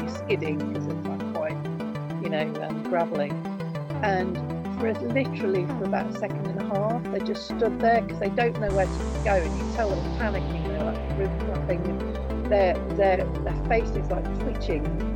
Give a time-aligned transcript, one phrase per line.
[0.23, 1.57] skidding because it's like quite,
[2.23, 3.31] you know, um, gravelly.
[4.03, 4.37] And
[4.79, 8.29] for literally for about a second and a half, they just stood there because they
[8.29, 10.67] don't know where to go, and you tell them panicking.
[10.67, 11.85] They're like really nothing.
[11.85, 15.10] And their their their face is like twitching.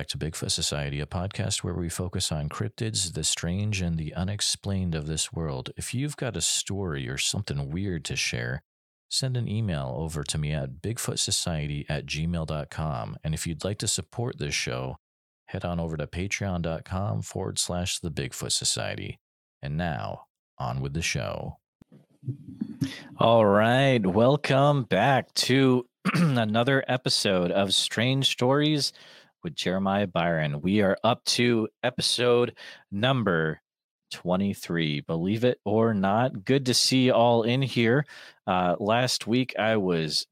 [0.00, 4.14] Back to Bigfoot Society, a podcast where we focus on cryptids, the strange, and the
[4.14, 5.68] unexplained of this world.
[5.76, 8.62] If you've got a story or something weird to share,
[9.10, 13.18] send an email over to me at bigfootsociety at gmail.com.
[13.22, 14.96] And if you'd like to support this show,
[15.48, 19.18] head on over to patreon.com forward slash the Bigfoot Society.
[19.60, 20.22] And now,
[20.56, 21.58] on with the show.
[23.18, 24.00] All right.
[24.06, 25.84] Welcome back to
[26.14, 28.94] another episode of Strange Stories
[29.42, 30.60] with Jeremiah Byron.
[30.60, 32.56] We are up to episode
[32.90, 33.60] number
[34.12, 35.00] 23.
[35.00, 38.04] Believe it or not, good to see you all in here.
[38.46, 40.26] Uh, last week I was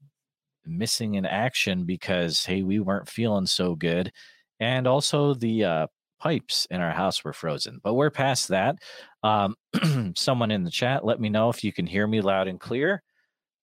[0.65, 4.11] missing in action because, hey, we weren't feeling so good.
[4.59, 5.87] And also the uh,
[6.19, 8.75] pipes in our house were frozen, but we're past that.
[9.23, 9.55] Um,
[10.15, 13.01] someone in the chat, let me know if you can hear me loud and clear,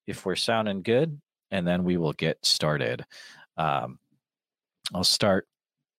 [0.06, 3.04] if we're sounding good, and then we will get started.
[3.56, 3.98] Um,
[4.94, 5.46] I'll start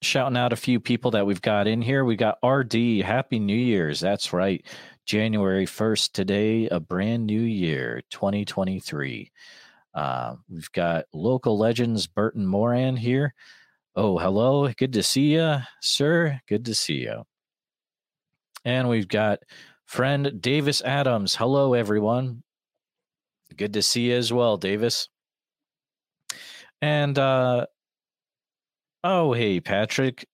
[0.02, 2.06] shouting out a few people that we've got in here.
[2.06, 4.00] We got RD, Happy New Year's.
[4.00, 4.66] That's right.
[5.06, 9.32] January 1st, today, a brand new year, 2023.
[9.94, 13.34] Uh, we've got local legends, Burton Moran here.
[13.96, 14.72] Oh, hello.
[14.78, 16.40] Good to see you, sir.
[16.48, 17.24] Good to see you.
[18.64, 19.40] And we've got
[19.86, 21.36] friend Davis Adams.
[21.36, 22.44] Hello, everyone.
[23.56, 25.10] Good to see you as well, Davis.
[26.82, 27.66] And uh,
[29.04, 30.28] Oh, hey, Patrick.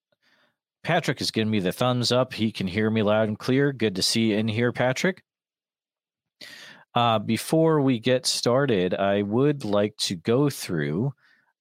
[0.83, 2.33] Patrick is giving me the thumbs up.
[2.33, 3.71] He can hear me loud and clear.
[3.71, 5.23] Good to see you in here, Patrick.
[6.95, 11.13] Uh, before we get started, I would like to go through.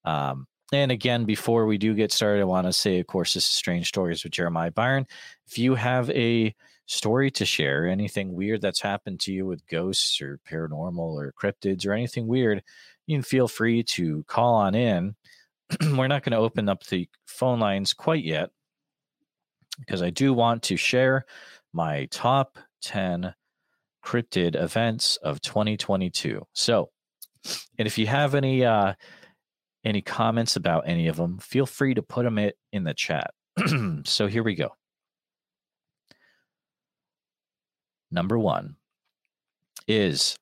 [0.05, 3.45] Um, and again, before we do get started, I want to say, of course, this
[3.45, 5.07] is Strange Stories with Jeremiah Byron.
[5.47, 6.55] If you have a
[6.87, 11.87] story to share, anything weird that's happened to you with ghosts or paranormal or cryptids
[11.87, 12.63] or anything weird,
[13.07, 15.15] you can feel free to call on in.
[15.97, 18.51] we're not going to open up the phone lines quite yet
[19.79, 21.25] because I do want to share
[21.73, 23.35] my top 10
[24.05, 26.47] cryptid events of 2022.
[26.53, 26.91] So,
[27.79, 28.95] and if you have any uh
[29.85, 32.39] any comments about any of them, feel free to put them
[32.73, 33.33] in the chat.
[34.05, 34.71] so here we go.
[38.11, 38.77] Number 1
[39.89, 40.37] is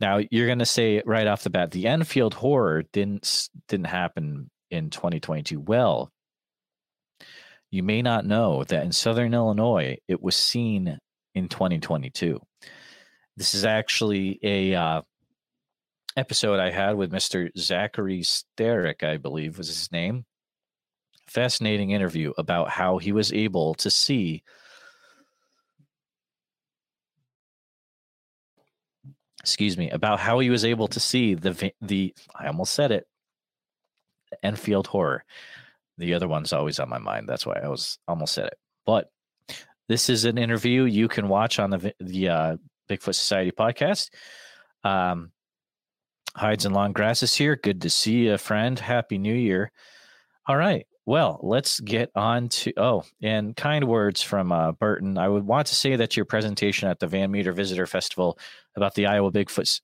[0.00, 4.50] now you're going to say right off the bat, the Enfield horror didn't didn't happen
[4.70, 5.60] in 2022.
[5.60, 6.10] Well,
[7.70, 10.98] you may not know that in Southern Illinois it was seen
[11.34, 12.40] in 2022.
[13.36, 15.02] This is actually a uh,
[16.16, 17.50] episode I had with Mr.
[17.58, 20.24] Zachary Sterick, I believe was his name.
[21.26, 24.42] Fascinating interview about how he was able to see
[29.40, 33.06] excuse me, about how he was able to see the the I almost said it,
[34.42, 35.24] Enfield horror.
[35.98, 37.28] The other one's always on my mind.
[37.28, 38.58] That's why I was almost said it.
[38.84, 39.10] But
[39.88, 42.56] this is an interview you can watch on the the uh,
[42.88, 44.10] Bigfoot Society podcast.
[44.82, 45.30] Um,
[46.36, 47.54] Hides and Long grasses here.
[47.54, 48.78] Good to see you, friend.
[48.78, 49.70] Happy New Year.
[50.46, 50.86] All right.
[51.06, 55.18] Well, let's get on to oh, and kind words from uh, Burton.
[55.18, 58.38] I would want to say that your presentation at the Van Meter Visitor Festival
[58.74, 59.80] about the Iowa Bigfoot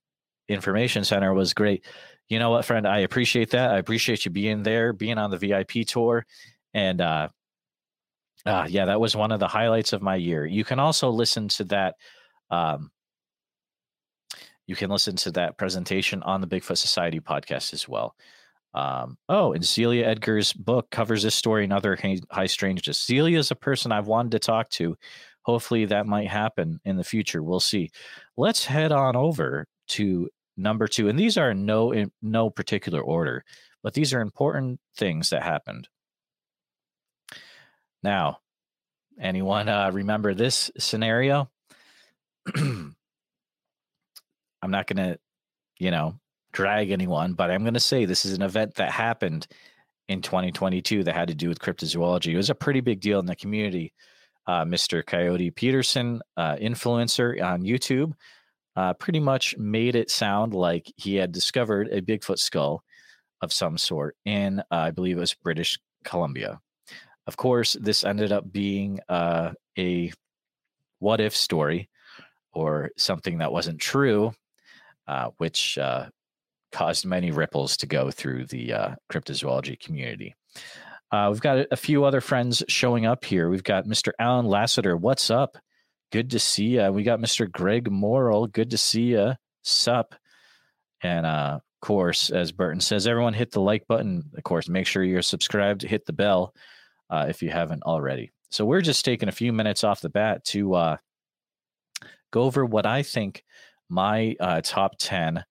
[0.49, 1.85] Information Center was great.
[2.29, 2.87] You know what, friend?
[2.87, 3.71] I appreciate that.
[3.71, 6.25] I appreciate you being there, being on the VIP tour,
[6.73, 7.29] and uh,
[8.47, 10.47] uh, yeah, that was one of the highlights of my year.
[10.47, 11.97] You can also listen to that.
[12.51, 12.91] Um,
[14.67, 18.15] you can listen to that presentation on the Bigfoot Society podcast as well.
[18.73, 21.99] Um, oh, and Celia Edgar's book covers this story and other
[22.31, 22.99] high strangeness.
[22.99, 24.97] Celia is a person I've wanted to talk to.
[25.43, 27.43] Hopefully, that might happen in the future.
[27.43, 27.91] We'll see.
[28.37, 33.45] Let's head on over to number two, and these are no in no particular order,
[33.83, 35.89] but these are important things that happened.
[38.03, 38.39] Now,
[39.21, 41.51] anyone uh, remember this scenario?
[44.63, 45.19] I'm not going to,
[45.79, 46.20] you know,
[46.53, 49.47] drag anyone, but I'm going to say this is an event that happened
[50.09, 52.33] in 2022 that had to do with cryptozoology.
[52.33, 53.93] It was a pretty big deal in the community.
[54.47, 55.07] Uh, Mr.
[55.07, 58.13] Coyote Peterson, uh, influencer on YouTube,
[58.75, 62.83] uh, pretty much made it sound like he had discovered a Bigfoot skull
[63.41, 66.61] of some sort in, uh, I believe it was British Columbia.
[67.27, 70.13] Of course, this ended up being uh, a
[70.99, 71.89] what if story
[72.53, 74.33] or something that wasn't true,
[75.07, 75.79] uh, which
[76.73, 80.35] caused many ripples to go through the uh, cryptozoology community.
[81.13, 83.51] Uh, we've got a, few other friends showing up here.
[83.51, 84.13] We've got Mr.
[84.19, 84.97] Alan Lassiter.
[84.97, 85.59] What's up?
[86.13, 86.93] Good to see you.
[86.93, 87.51] We got Mr.
[87.51, 88.47] Greg Morrill.
[88.47, 89.35] Good to see you.
[89.63, 90.15] Sup.
[91.03, 94.31] And uh, of course, as Burton says, everyone hit the like button.
[94.37, 95.83] Of course, make sure you're subscribed.
[95.83, 96.55] Hit the bell
[97.09, 98.31] uh, if you haven't already.
[98.51, 100.97] So we're just taking a few minutes off the bat to uh,
[102.31, 103.45] go over what I think
[103.89, 105.45] my uh, top 10,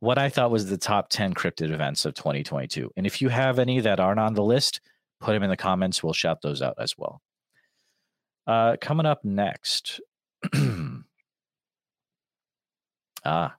[0.00, 2.92] what I thought was the top 10 cryptid events of 2022.
[2.96, 4.80] And if you have any that aren't on the list,
[5.20, 6.02] put them in the comments.
[6.02, 7.20] We'll shout those out as well.
[8.46, 10.00] Uh, coming up next.
[13.24, 13.54] ah.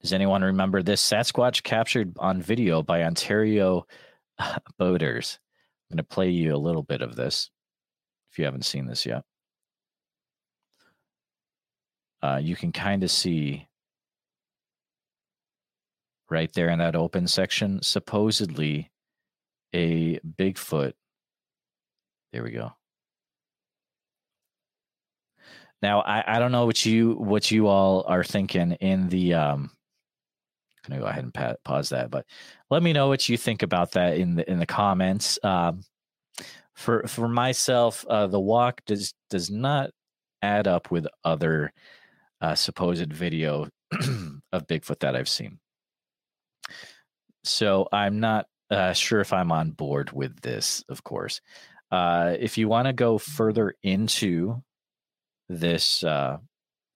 [0.00, 3.86] Does anyone remember this Sasquatch captured on video by Ontario
[4.78, 5.40] boaters?
[5.90, 7.50] I'm going to play you a little bit of this
[8.30, 9.22] if you haven't seen this yet.
[12.22, 13.66] Uh, you can kind of see
[16.30, 18.90] right there in that open section, supposedly
[19.74, 20.92] a Bigfoot.
[22.32, 22.72] There we go.
[25.82, 29.70] Now I, I don't know what you what you all are thinking in the um
[30.84, 32.26] I'm gonna go ahead and pa- pause that, but
[32.70, 35.38] let me know what you think about that in the in the comments.
[35.42, 35.82] Um,
[36.74, 39.90] for for myself, uh, the walk does does not
[40.42, 41.72] add up with other
[42.40, 43.68] uh, supposed video
[44.52, 45.58] of Bigfoot that I've seen.
[47.46, 50.84] So I'm not uh, sure if I'm on board with this.
[50.88, 51.40] Of course,
[51.90, 54.62] uh, if you want to go further into
[55.48, 56.38] this uh,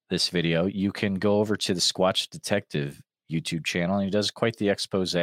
[0.08, 3.00] this video, you can go over to the Squatch Detective
[3.30, 5.14] YouTube channel, and he does quite the expose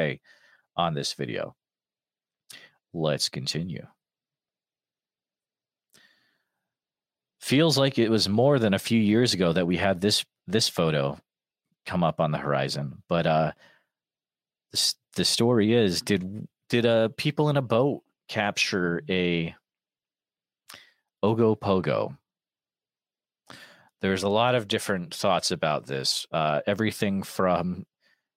[0.77, 1.55] on this video.
[2.93, 3.85] Let's continue.
[7.41, 10.69] Feels like it was more than a few years ago that we had this this
[10.69, 11.17] photo
[11.85, 13.51] come up on the horizon, but uh,
[14.71, 19.53] the the story is did did uh people in a boat capture a
[21.23, 22.15] ogopogo?
[23.99, 26.27] There's a lot of different thoughts about this.
[26.31, 27.85] Uh, everything from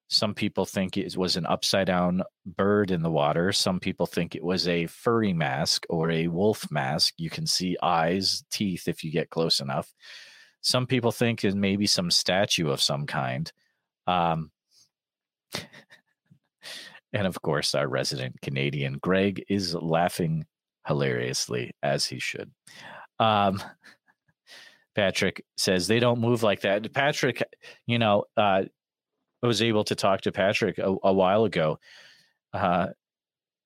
[0.09, 3.51] some people think it was an upside down bird in the water.
[3.51, 7.13] Some people think it was a furry mask or a wolf mask.
[7.17, 9.93] You can see eyes, teeth if you get close enough.
[10.61, 13.51] Some people think it may be some statue of some kind.
[14.07, 14.51] Um,
[17.13, 20.45] and of course, our resident Canadian Greg is laughing
[20.87, 22.51] hilariously, as he should.
[23.19, 23.61] Um,
[24.95, 26.91] Patrick says they don't move like that.
[26.93, 27.43] Patrick,
[27.85, 28.63] you know, uh,
[29.43, 31.79] I was able to talk to Patrick a, a while ago.
[32.53, 32.87] Uh,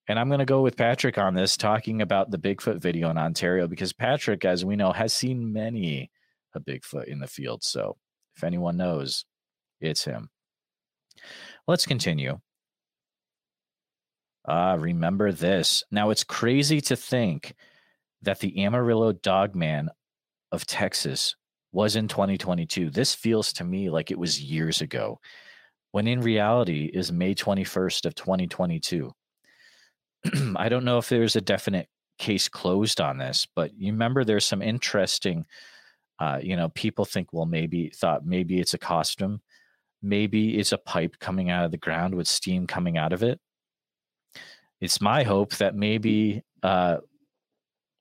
[0.07, 3.17] and I'm going to go with Patrick on this, talking about the Bigfoot video in
[3.17, 6.11] Ontario, because Patrick, as we know, has seen many
[6.53, 7.63] a Bigfoot in the field.
[7.63, 7.97] So
[8.35, 9.25] if anyone knows,
[9.81, 10.29] it's him.
[11.67, 12.39] Let's continue.
[14.47, 15.83] Ah, remember this.
[15.91, 17.55] Now, it's crazy to think
[18.21, 19.89] that the Amarillo Dogman
[20.51, 21.35] of Texas
[21.71, 22.89] was in 2022.
[22.89, 25.19] This feels to me like it was years ago
[25.91, 29.11] when in reality is May 21st of 2022.
[30.57, 31.87] I don't know if there's a definite
[32.19, 35.45] case closed on this, but you remember there's some interesting,
[36.19, 39.41] uh, you know, people think, well, maybe thought maybe it's a costume,
[40.01, 43.39] maybe it's a pipe coming out of the ground with steam coming out of it.
[44.81, 46.97] It's my hope that maybe uh,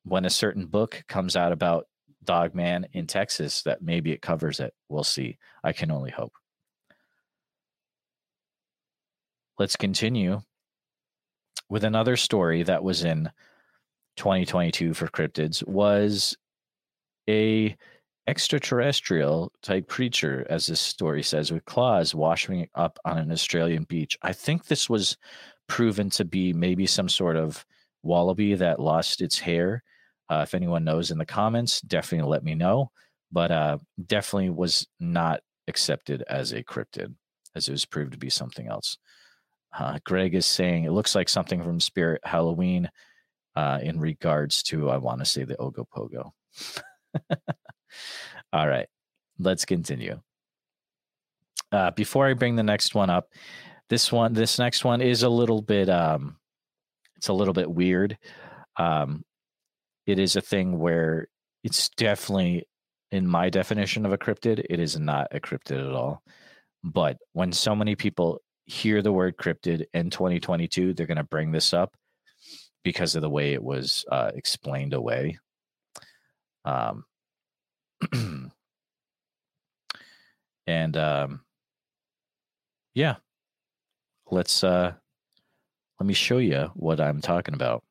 [0.04, 1.86] when a certain book comes out about
[2.24, 4.74] Dog Man in Texas, that maybe it covers it.
[4.88, 5.38] We'll see.
[5.62, 6.32] I can only hope.
[9.58, 10.40] let's continue
[11.68, 13.30] with another story that was in
[14.16, 16.36] 2022 for cryptids was
[17.28, 17.76] a
[18.26, 24.16] extraterrestrial type creature as this story says with claws washing up on an australian beach
[24.22, 25.18] i think this was
[25.66, 27.64] proven to be maybe some sort of
[28.02, 29.82] wallaby that lost its hair
[30.30, 32.90] uh, if anyone knows in the comments definitely let me know
[33.32, 37.14] but uh, definitely was not accepted as a cryptid
[37.54, 38.98] as it was proved to be something else
[39.76, 42.88] uh, Greg is saying it looks like something from Spirit Halloween
[43.56, 46.30] uh, in regards to, I want to say, the Ogopogo.
[48.52, 48.86] All right.
[49.38, 50.20] let's continue.
[51.72, 53.28] Uh, before I bring the next one up,
[53.94, 56.34] this one, this next one is a little bit, um,
[57.14, 58.18] it's a little bit weird.
[58.76, 59.24] Um,
[60.04, 61.28] it is a thing where
[61.62, 62.66] it's definitely,
[63.12, 66.24] in my definition of a cryptid, it is not a cryptid at all.
[66.82, 71.52] But when so many people hear the word cryptid in 2022, they're going to bring
[71.52, 71.94] this up
[72.82, 75.38] because of the way it was uh, explained away.
[76.64, 77.04] Um,
[80.66, 81.42] and um,
[82.92, 83.18] yeah,
[84.34, 84.92] let's uh,
[86.00, 87.84] let me show you what I'm talking about.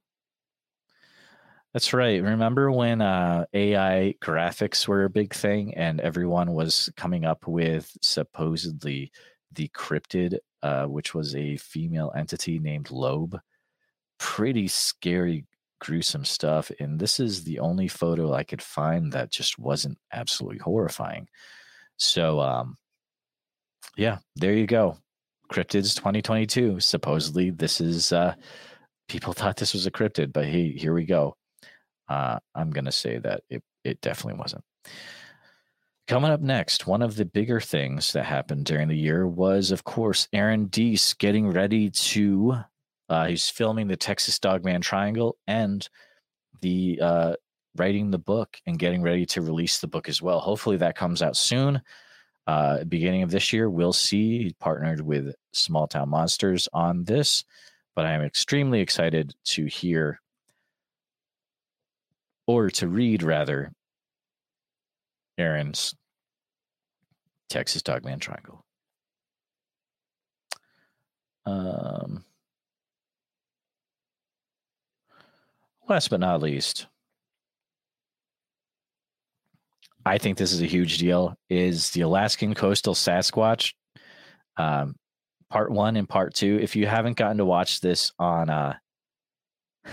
[1.73, 2.21] That's right.
[2.21, 7.91] Remember when uh, AI graphics were a big thing and everyone was coming up with
[8.01, 9.11] supposedly
[9.51, 13.39] the cryptid, uh, which was a female entity named Loab?
[14.19, 15.47] Pretty scary,
[15.79, 16.71] gruesome stuff.
[16.79, 21.27] And this is the only photo I could find that just wasn't absolutely horrifying.
[21.97, 22.77] So, um,
[23.97, 24.97] yeah, there you go.
[25.51, 26.79] Cryptids 2022.
[26.79, 28.35] Supposedly, this is, uh,
[29.07, 31.35] people thought this was a cryptid, but hey, here we go
[32.09, 34.63] uh, I'm to say that it, it definitely wasn't.
[36.07, 39.83] Coming up next, one of the bigger things that happened during the year was, of
[39.83, 42.57] course, Aaron Deese getting ready to.
[43.09, 45.87] Uh, he's filming the Texas Dogman Triangle and
[46.61, 47.33] the uh,
[47.77, 50.39] writing the book and getting ready to release the book as well.
[50.39, 51.81] Hopefully, that comes out soon.
[52.45, 54.43] Uh, beginning of this year, we'll see.
[54.43, 57.43] He partnered with Small Town Monsters on this,
[57.95, 60.19] but I am extremely excited to hear
[62.45, 63.71] or to read rather
[65.37, 65.95] Aaron's
[67.49, 68.65] Texas Dogman Triangle.
[71.45, 72.23] Um,
[75.87, 76.87] last but not least,
[80.05, 81.35] I think this is a huge deal.
[81.49, 83.73] Is the Alaskan coastal Sasquatch
[84.57, 84.95] um,
[85.49, 86.59] part one and part two?
[86.61, 88.75] If you haven't gotten to watch this on uh,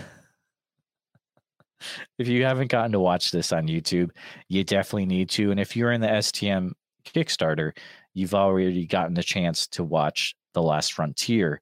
[2.18, 4.10] if you haven't gotten to watch this on YouTube,
[4.48, 5.50] you definitely need to.
[5.50, 6.72] And if you're in the STM
[7.04, 7.76] Kickstarter,
[8.14, 11.60] you've already gotten the chance to watch The Last Frontier.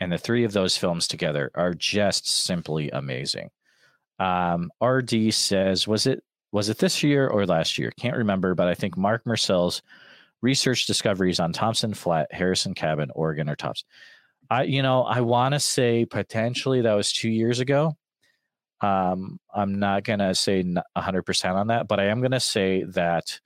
[0.00, 3.50] And the three of those films together are just simply amazing.
[4.18, 6.22] Um, RD says, was it
[6.52, 7.90] was it this year or last year?
[7.98, 9.82] Can't remember, but I think Mark Marcel's
[10.42, 13.84] research discoveries on Thompson Flat, Harrison Cabin, Oregon are tops.
[14.50, 17.96] I, you know, I want to say potentially that was two years ago.
[18.82, 22.82] Um, I'm not going to say 100% on that, but I am going to say
[22.88, 23.40] that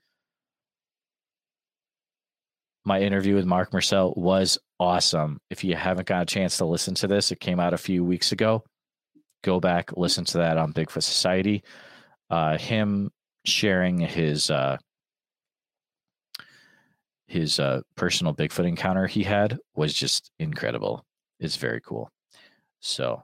[2.85, 5.41] my interview with Mark Marcel was awesome.
[5.51, 8.03] If you haven't got a chance to listen to this, it came out a few
[8.03, 8.65] weeks ago.
[9.45, 11.63] Go back, listen to that on Bigfoot Society.
[12.29, 13.11] Uh, him
[13.45, 14.77] sharing his uh,
[17.27, 21.05] his uh, personal Bigfoot encounter he had was just incredible.
[21.41, 22.11] It's very cool.
[22.81, 23.23] So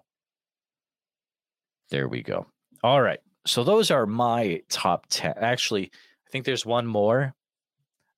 [1.90, 2.46] there we go.
[2.82, 3.20] All right.
[3.46, 5.34] So those are my top 10.
[5.36, 5.90] Actually,
[6.26, 7.34] I think there's one more.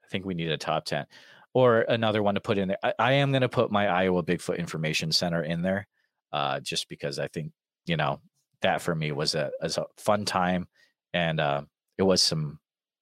[0.04, 1.06] I think we need a top 10
[1.54, 2.78] or another one to put in there.
[2.82, 5.86] I, I am going to put my Iowa Bigfoot Information Center in there
[6.32, 7.52] uh, just because I think,
[7.86, 8.20] you know,
[8.62, 10.66] that for me was a, was a fun time
[11.14, 11.62] and uh,
[11.96, 12.58] it was some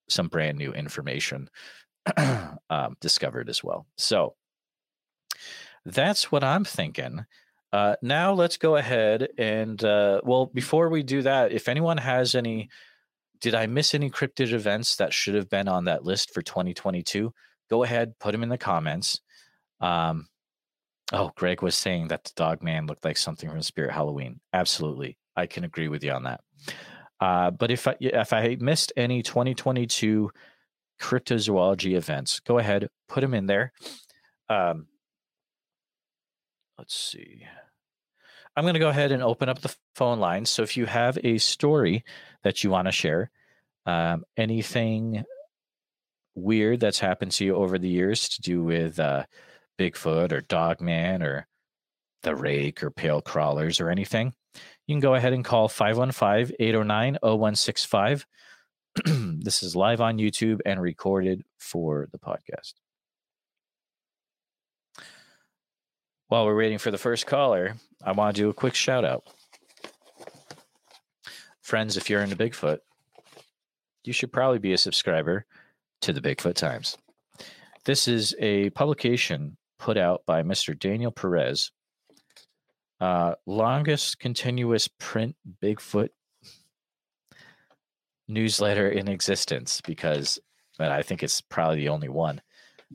[0.09, 1.49] some brand new information
[2.71, 3.87] um, discovered as well.
[3.97, 4.35] So
[5.85, 7.25] that's what I'm thinking.
[7.73, 12.35] Uh, now let's go ahead and uh, well, before we do that, if anyone has
[12.35, 12.69] any,
[13.41, 17.33] did I miss any cryptid events that should have been on that list for 2022?
[17.71, 19.21] Go ahead, put them in the comments.
[19.81, 20.29] Um,
[21.15, 24.41] oh, Greg was saying that the dog man looked like something from Spirit Halloween.
[24.53, 26.43] Absolutely, I can agree with you on that.
[27.23, 30.33] Uh, but if I, if I missed any 2022
[31.01, 33.73] cryptozoology events, go ahead, put them in there.
[34.49, 34.89] Um,
[36.77, 37.47] let's see.
[38.57, 40.51] I'm going to go ahead and open up the phone lines.
[40.51, 42.03] So if you have a story
[42.43, 43.31] that you want to share,
[43.87, 45.23] um, anything
[46.35, 49.27] weird that's happened to you over the years to do with uh,
[49.79, 51.47] Bigfoot or Dogman or
[52.25, 54.35] the Rake or Pale Crawlers or anything,
[54.87, 58.27] you can go ahead and call 515 809 0165.
[59.45, 62.75] This is live on YouTube and recorded for the podcast.
[66.29, 69.25] While we're waiting for the first caller, I want to do a quick shout out.
[71.61, 72.79] Friends, if you're into Bigfoot,
[74.05, 75.47] you should probably be a subscriber
[76.03, 76.99] to the Bigfoot Times.
[77.85, 80.79] This is a publication put out by Mr.
[80.79, 81.73] Daniel Perez,
[83.03, 86.11] uh, longest continuous print Bigfoot
[88.29, 90.39] newsletter in existence because
[90.79, 92.41] and I think it's probably the only one.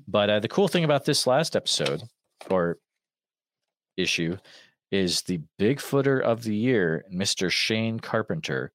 [0.07, 2.03] But uh, the cool thing about this last episode
[2.49, 2.77] or
[3.97, 4.37] issue
[4.91, 7.51] is the Bigfooter of the year, Mr.
[7.51, 8.71] Shane Carpenter.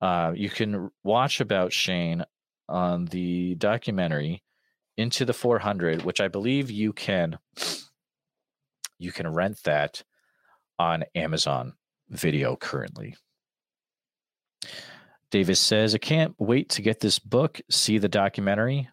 [0.00, 2.24] Uh, you can watch about Shane
[2.68, 4.44] on the documentary
[4.96, 7.38] Into the 400, which I believe you can
[9.00, 10.04] you can rent that
[10.78, 11.74] on Amazon
[12.10, 13.16] Video currently.
[15.30, 18.88] Davis says, I can't wait to get this book, see the documentary.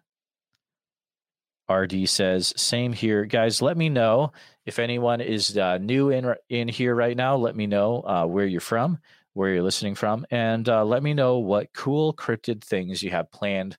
[1.70, 3.24] RD says, same here.
[3.24, 4.32] Guys, let me know
[4.66, 7.36] if anyone is uh, new in, in here right now.
[7.36, 8.98] Let me know uh, where you're from,
[9.34, 13.30] where you're listening from, and uh, let me know what cool cryptid things you have
[13.30, 13.76] planned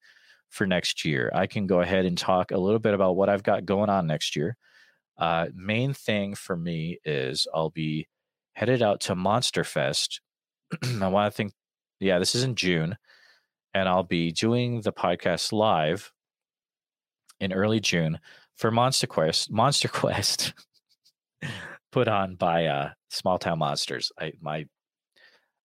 [0.50, 1.32] for next year.
[1.34, 4.08] I can go ahead and talk a little bit about what I've got going on
[4.08, 4.56] next year.
[5.18, 8.08] Uh, main thing for me is I'll be
[8.54, 10.22] headed out to Monster Fest.
[11.02, 11.54] I want to think,
[12.00, 12.98] yeah, this is in June,
[13.74, 16.12] and I'll be doing the podcast live
[17.40, 18.20] in early June
[18.56, 19.52] for Monster Quest.
[19.52, 20.54] Monster Quest,
[21.92, 24.12] put on by uh, Small Town Monsters.
[24.20, 24.66] I my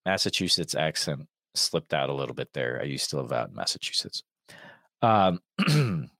[0.04, 2.80] Massachusetts accent slipped out a little bit there.
[2.80, 4.22] I used to live out in Massachusetts.
[5.02, 5.40] Um,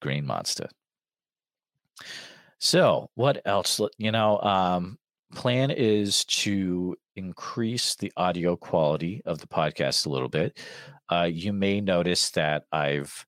[0.00, 0.68] Green Monster.
[2.64, 3.78] So, what else?
[3.98, 4.96] You know, um,
[5.34, 10.58] plan is to increase the audio quality of the podcast a little bit.
[11.12, 13.26] Uh, you may notice that I've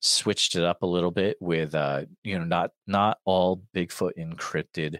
[0.00, 4.98] switched it up a little bit with, uh, you know, not not all Bigfoot encrypted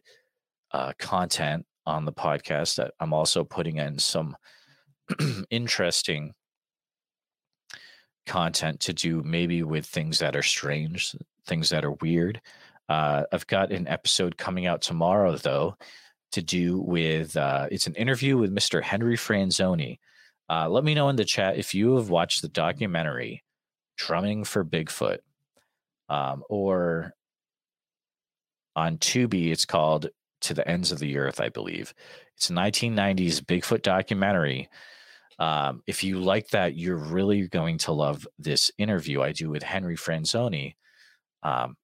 [0.70, 2.88] uh, content on the podcast.
[3.00, 4.34] I'm also putting in some
[5.50, 6.32] interesting
[8.24, 11.14] content to do maybe with things that are strange,
[11.46, 12.40] things that are weird.
[12.92, 15.78] Uh, I've got an episode coming out tomorrow, though,
[16.32, 18.82] to do with uh, it's an interview with Mr.
[18.82, 19.98] Henry Franzoni.
[20.50, 23.44] Uh, let me know in the chat if you have watched the documentary
[23.96, 25.20] Drumming for Bigfoot,
[26.10, 27.14] um, or
[28.76, 30.10] on Tubi, it's called
[30.42, 31.94] To the Ends of the Earth, I believe.
[32.36, 34.68] It's a 1990s Bigfoot documentary.
[35.38, 39.62] Um, if you like that, you're really going to love this interview I do with
[39.62, 40.74] Henry Franzoni.
[41.42, 41.76] Um,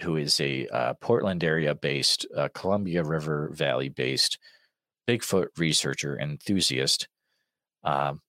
[0.00, 4.38] who is a uh, Portland area based, uh, Columbia River Valley based
[5.08, 7.08] Bigfoot researcher and enthusiast.
[7.84, 8.20] Um,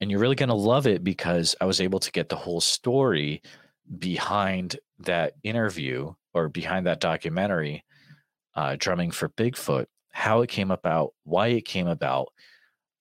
[0.00, 2.60] and you're really going to love it because I was able to get the whole
[2.60, 3.42] story
[3.98, 7.84] behind that interview or behind that documentary,
[8.54, 12.28] uh, Drumming for Bigfoot, how it came about, why it came about,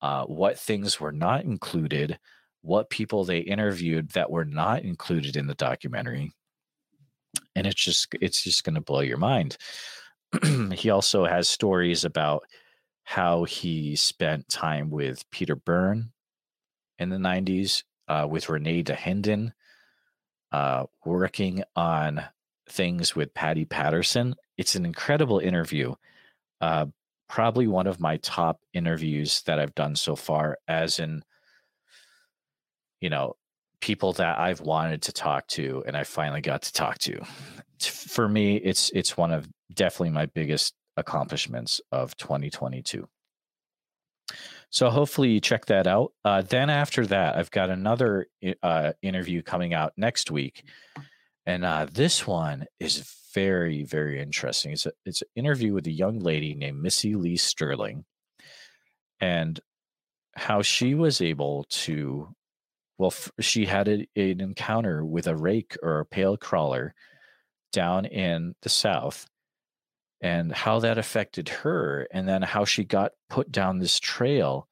[0.01, 2.17] uh, what things were not included,
[2.61, 6.31] what people they interviewed that were not included in the documentary,
[7.57, 9.57] and it's just it's just going to blow your mind.
[10.73, 12.43] he also has stories about
[13.03, 16.11] how he spent time with Peter Byrne
[16.99, 19.53] in the 90s, uh, with Renee Dahinden,
[20.51, 22.23] uh, working on
[22.69, 24.35] things with Patty Patterson.
[24.57, 25.95] It's an incredible interview.
[26.61, 26.87] Uh,
[27.27, 31.23] probably one of my top interviews that I've done so far, as in,
[33.01, 33.35] you know,
[33.81, 37.21] people that I've wanted to talk to and I finally got to talk to.
[37.79, 43.07] For me, it's it's one of definitely my biggest accomplishments of 2022.
[44.69, 46.11] So hopefully you check that out.
[46.25, 48.27] Uh, then after that, I've got another
[48.61, 50.63] uh, interview coming out next week,
[51.45, 54.71] and uh, this one is very very interesting.
[54.71, 58.05] It's a, it's an interview with a young lady named Missy Lee Sterling,
[59.21, 59.59] and
[60.35, 62.35] how she was able to
[62.97, 66.93] well, f- she had a, an encounter with a rake or a pale crawler
[67.71, 69.27] down in the south
[70.21, 74.67] and how that affected her and then how she got put down this trail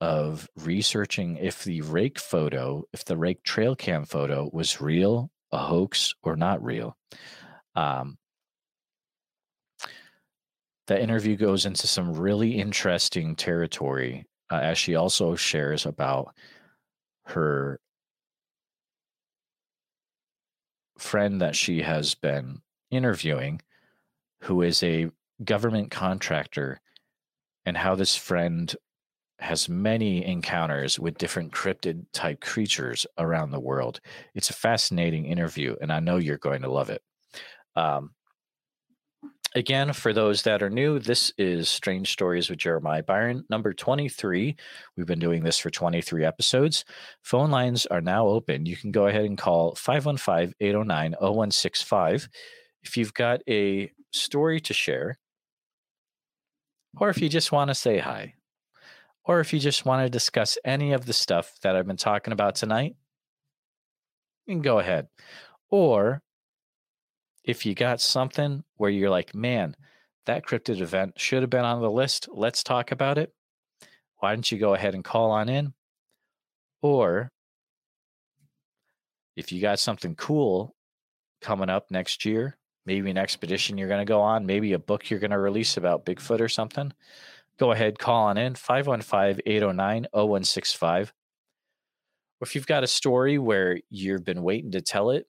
[0.00, 5.58] of researching if the rake photo if the rake trail cam photo was real a
[5.58, 6.96] hoax or not real.
[7.76, 8.18] Um,
[10.86, 16.34] the interview goes into some really interesting territory uh, as she also shares about
[17.26, 17.80] her
[20.98, 23.60] friend that she has been interviewing,
[24.42, 25.10] who is a
[25.44, 26.80] government contractor,
[27.66, 28.74] and how this friend
[29.38, 34.00] has many encounters with different cryptid type creatures around the world.
[34.34, 37.02] It's a fascinating interview, and I know you're going to love it.
[37.74, 38.12] Um,
[39.56, 44.56] Again, for those that are new, this is Strange Stories with Jeremiah Byron, number 23.
[44.96, 46.84] We've been doing this for 23 episodes.
[47.22, 48.66] Phone lines are now open.
[48.66, 52.28] You can go ahead and call 515 809 0165
[52.82, 55.18] if you've got a story to share,
[56.98, 58.34] or if you just want to say hi.
[59.24, 62.32] or if you just want to discuss any of the stuff that I've been talking
[62.32, 62.96] about tonight,
[64.46, 65.08] you can go ahead.
[65.70, 66.22] Or
[67.44, 69.76] if you got something where you're like, man,
[70.26, 73.32] that cryptid event should have been on the list, let's talk about it.
[74.18, 75.74] Why don't you go ahead and call on in?
[76.80, 77.30] Or
[79.36, 80.74] if you got something cool
[81.42, 85.10] coming up next year, maybe an expedition you're going to go on, maybe a book
[85.10, 86.92] you're going to release about Bigfoot or something,
[87.58, 91.12] go ahead, call on in 515 809 0165.
[92.40, 95.26] Or if you've got a story where you've been waiting to tell it,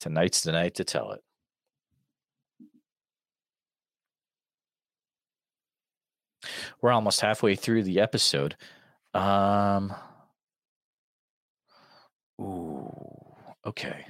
[0.00, 1.23] tonight's the night to tell it.
[6.80, 8.56] We're almost halfway through the episode.
[9.14, 9.94] Um,
[12.40, 14.06] ooh, okay.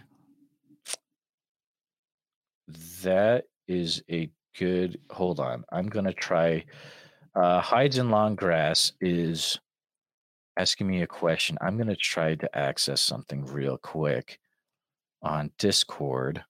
[3.02, 4.98] That is a good.
[5.10, 5.64] Hold on.
[5.72, 6.64] I'm going to try.
[7.34, 9.58] Uh, Hides in Long Grass is
[10.56, 11.58] asking me a question.
[11.60, 14.38] I'm going to try to access something real quick
[15.22, 16.44] on Discord.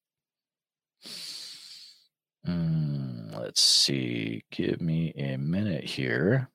[2.46, 4.44] Mm, let's see.
[4.50, 6.50] Give me a minute here.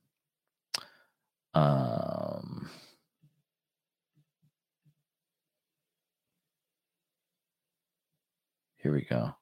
[1.53, 2.69] Um,
[8.77, 9.33] here we go.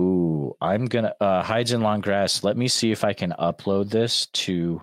[0.00, 2.42] Ooh, I'm gonna uh hides in long grass.
[2.44, 4.82] Let me see if I can upload this to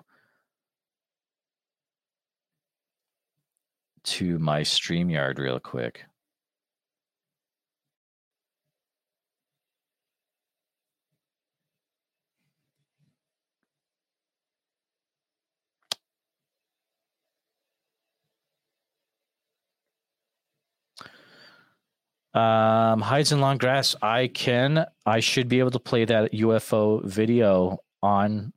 [4.04, 6.04] to my StreamYard real quick.
[22.34, 23.94] Um, hides in long grass.
[24.00, 24.86] I can.
[25.04, 28.52] I should be able to play that UFO video on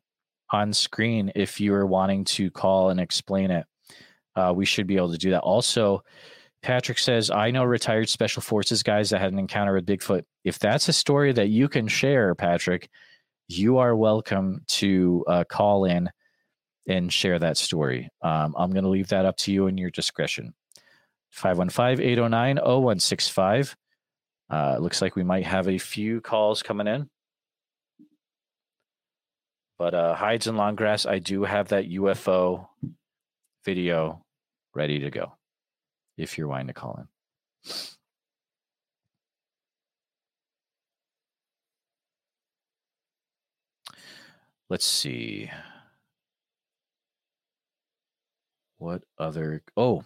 [0.51, 3.65] on screen if you are wanting to call and explain it.
[4.35, 5.41] Uh, we should be able to do that.
[5.41, 6.03] Also,
[6.61, 10.23] Patrick says, I know retired special forces guys that had an encounter with Bigfoot.
[10.43, 12.89] If that's a story that you can share, Patrick,
[13.47, 16.09] you are welcome to uh, call in
[16.87, 18.09] and share that story.
[18.21, 20.53] Um, I'm going to leave that up to you and your discretion.
[21.35, 23.75] 515 809 0165.
[24.49, 27.09] Uh, looks like we might have a few calls coming in.
[29.77, 32.67] But uh, Hides in Long Grass, I do have that UFO
[33.65, 34.23] video
[34.73, 35.33] ready to go
[36.17, 37.07] if you're wanting to call in.
[44.69, 45.51] Let's see.
[48.77, 49.63] What other?
[49.75, 50.03] Oh,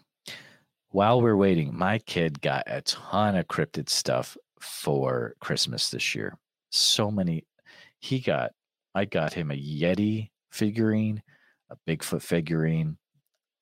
[0.91, 6.37] while we're waiting, my kid got a ton of cryptid stuff for Christmas this year.
[6.71, 7.45] So many.
[7.99, 8.51] He got,
[8.95, 11.21] I got him a Yeti figurine,
[11.69, 12.97] a Bigfoot figurine,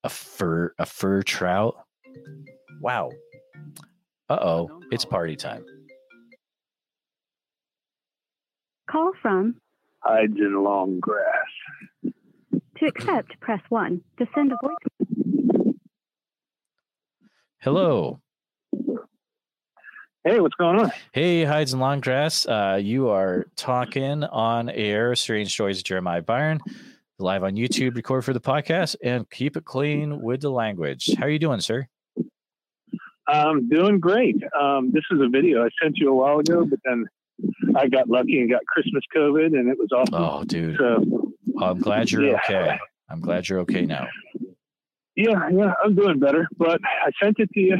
[0.04, 1.76] a fur, a fur trout.
[2.82, 3.12] Wow.
[4.30, 5.66] Uh oh, it's party time.
[8.90, 9.56] Call from
[10.00, 12.14] hides in long grass.
[12.78, 14.02] to accept, press 1.
[14.20, 15.07] To send a voice
[17.68, 18.22] Hello.
[20.24, 20.90] Hey, what's going on?
[21.12, 22.46] Hey, Hides in Long Grass.
[22.48, 26.62] Uh, you are talking on air, Strange Stories of Jeremiah Byron,
[27.20, 31.10] live on YouTube, record for the podcast, and keep it clean with the language.
[31.18, 31.86] How are you doing, sir?
[33.28, 34.38] I'm doing great.
[34.58, 37.06] Um, this is a video I sent you a while ago, but then
[37.76, 40.14] I got lucky and got Christmas COVID, and it was awesome.
[40.16, 40.78] Oh, dude.
[40.78, 42.40] So, I'm glad you're Yeah.
[42.46, 42.80] okay.
[43.10, 44.08] I'm glad you're okay now.
[45.18, 46.48] Yeah, yeah, I'm doing better.
[46.58, 47.78] But I sent it to you.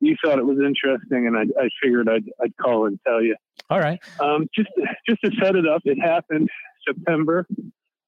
[0.00, 3.34] You thought it was interesting, and I, I figured I'd, I'd call and tell you.
[3.70, 3.98] All right.
[4.20, 4.68] Um, just
[5.08, 6.50] just to set it up, it happened
[6.86, 7.46] September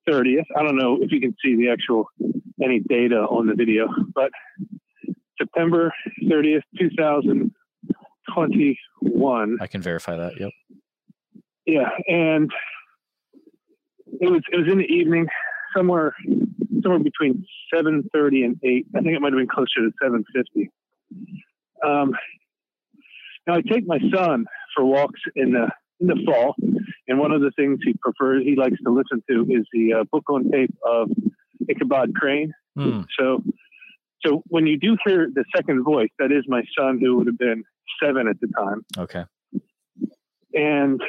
[0.08, 0.44] 30th.
[0.56, 2.10] I don't know if you can see the actual
[2.62, 4.30] any data on the video, but
[5.40, 5.94] September
[6.24, 9.58] 30th, 2021.
[9.60, 10.38] I can verify that.
[10.38, 10.50] Yep.
[11.66, 12.50] Yeah, and
[14.20, 15.26] it was it was in the evening,
[15.76, 16.14] somewhere
[16.82, 18.86] somewhere between 7:30 and 8.
[18.94, 20.70] I think it might have been closer to 7:50.
[21.84, 22.12] Um,
[23.46, 25.68] now I take my son for walks in the
[26.00, 26.54] in the fall,
[27.08, 30.04] and one of the things he prefers, he likes to listen to, is the uh,
[30.12, 31.10] book on tape of
[31.68, 32.52] Ichabod Crane.
[32.76, 33.00] Hmm.
[33.18, 33.42] So,
[34.24, 37.38] so when you do hear the second voice, that is my son, who would have
[37.38, 37.64] been
[38.00, 39.24] seven at the time Okay.
[40.54, 41.02] and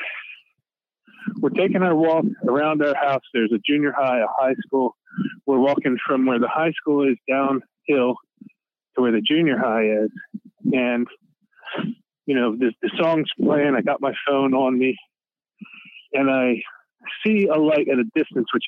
[1.39, 3.21] we're taking our walk around our house.
[3.34, 4.95] There's a junior high, a high school.
[5.45, 8.15] We're walking from where the high school is downhill
[8.95, 10.10] to where the junior high is,
[10.71, 11.08] and
[12.25, 13.75] you know the, the song's playing.
[13.75, 14.97] I got my phone on me,
[16.13, 16.62] and I
[17.25, 18.65] see a light at a distance, which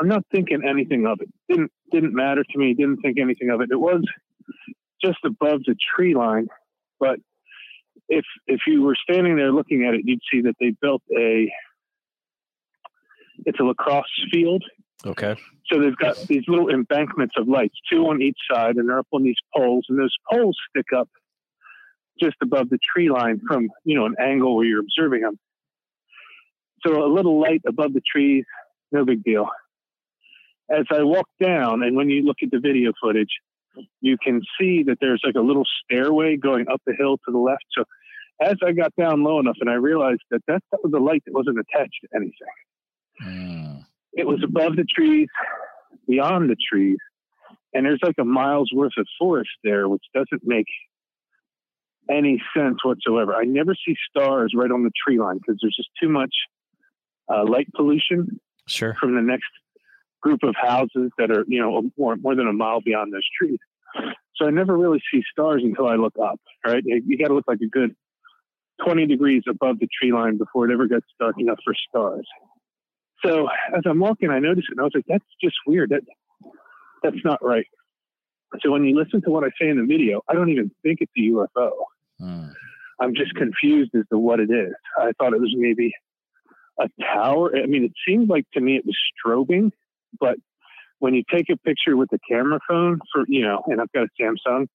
[0.00, 1.28] I'm not thinking anything of it.
[1.48, 2.74] Didn't didn't matter to me.
[2.74, 3.68] Didn't think anything of it.
[3.70, 4.02] It was
[5.02, 6.48] just above the tree line,
[6.98, 7.18] but
[8.08, 11.50] if if you were standing there looking at it, you'd see that they built a
[13.44, 14.64] it's a lacrosse field.
[15.04, 15.36] Okay.
[15.70, 19.08] So they've got these little embankments of lights, two on each side, and they're up
[19.12, 21.08] on these poles, and those poles stick up
[22.20, 25.38] just above the tree line from you know an angle where you're observing them.
[26.86, 28.44] So a little light above the trees,
[28.92, 29.48] no big deal.
[30.70, 33.30] As I walk down, and when you look at the video footage,
[34.00, 37.38] you can see that there's like a little stairway going up the hill to the
[37.38, 37.64] left.
[37.76, 37.84] So
[38.40, 41.22] as I got down low enough, and I realized that that, that was a light
[41.26, 42.32] that wasn't attached to anything.
[43.24, 43.84] Mm.
[44.12, 45.28] It was above the trees,
[46.08, 46.98] beyond the trees,
[47.74, 50.66] and there's like a mile's worth of forest there, which doesn't make
[52.10, 53.34] any sense whatsoever.
[53.34, 56.32] I never see stars right on the tree line because there's just too much
[57.32, 58.96] uh, light pollution Sure.
[58.98, 59.46] from the next
[60.22, 63.58] group of houses that are, you know, more, more than a mile beyond those trees.
[64.34, 66.82] So I never really see stars until I look up, right?
[66.84, 67.94] You, you got to look like a good
[68.84, 72.26] 20 degrees above the tree line before it ever gets dark enough for stars.
[73.24, 75.90] So as I'm walking, I noticed it and I was like, that's just weird.
[75.90, 76.02] That,
[77.02, 77.66] that's not right.
[78.62, 80.98] So when you listen to what I say in the video, I don't even think
[81.00, 81.70] it's a UFO.
[82.20, 82.52] Mm.
[83.00, 84.72] I'm just confused as to what it is.
[84.98, 85.92] I thought it was maybe
[86.80, 87.52] a tower.
[87.56, 89.70] I mean, it seemed like to me it was strobing,
[90.18, 90.36] but
[90.98, 94.04] when you take a picture with a camera phone for, you know, and I've got
[94.04, 94.66] a Samsung,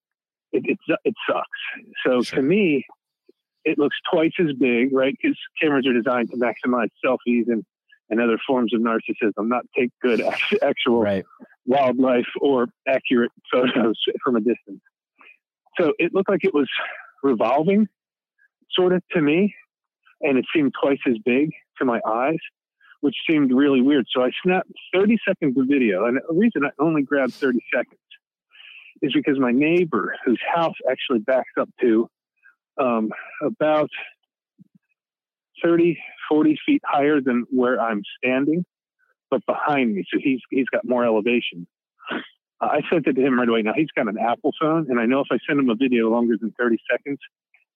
[0.52, 1.48] it, it, it sucks.
[2.06, 2.38] So Sure.
[2.38, 2.86] to me,
[3.64, 5.16] it looks twice as big, right?
[5.20, 7.64] Because cameras are designed to maximize selfies and,
[8.12, 10.22] and other forms of narcissism, not take good
[10.62, 11.26] actual Right.
[11.66, 14.82] wildlife or accurate photos from a distance.
[15.80, 16.70] So it looked like it was
[17.24, 17.88] revolving,
[18.72, 19.56] sort of to me,
[20.22, 22.38] and it seemed twice as big to my eyes,
[23.00, 24.06] which seemed really weird.
[24.14, 27.98] So I snapped 30 seconds of video, and the reason I only grabbed 30 seconds
[29.02, 32.08] is because my neighbor, whose house actually backs up to
[32.80, 33.10] um,
[33.44, 33.90] about
[35.64, 35.98] 30,
[36.30, 38.66] 40 feet higher than where I'm standing,
[39.30, 40.04] but behind me.
[40.12, 41.68] So he's he's got more elevation.
[42.12, 42.16] Uh,
[42.62, 43.62] I sent it to him right away.
[43.62, 46.10] Now he's got an Apple phone, and I know if I send him a video
[46.10, 47.20] longer than 30 seconds,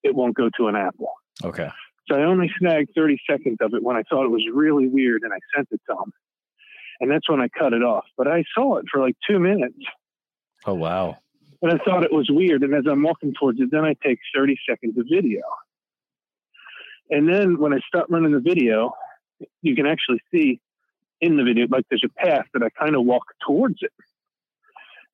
[0.04, 1.10] it won't go to an Apple.
[1.43, 1.69] Okay.
[2.08, 5.24] So I only snagged 30 seconds of it when I thought it was really weird,
[5.24, 6.13] and I sent it to him.
[7.02, 8.06] And that's when I cut it off.
[8.17, 9.80] But I saw it for like two minutes,
[10.67, 11.17] Oh wow.
[11.62, 12.62] and I thought it was weird.
[12.63, 15.41] And as I'm walking towards it, then I take 30 seconds of video.
[17.09, 18.93] And then when I start running the video,
[19.61, 20.59] you can actually see
[21.21, 23.91] in the video, like there's a path that I kind of walk towards it.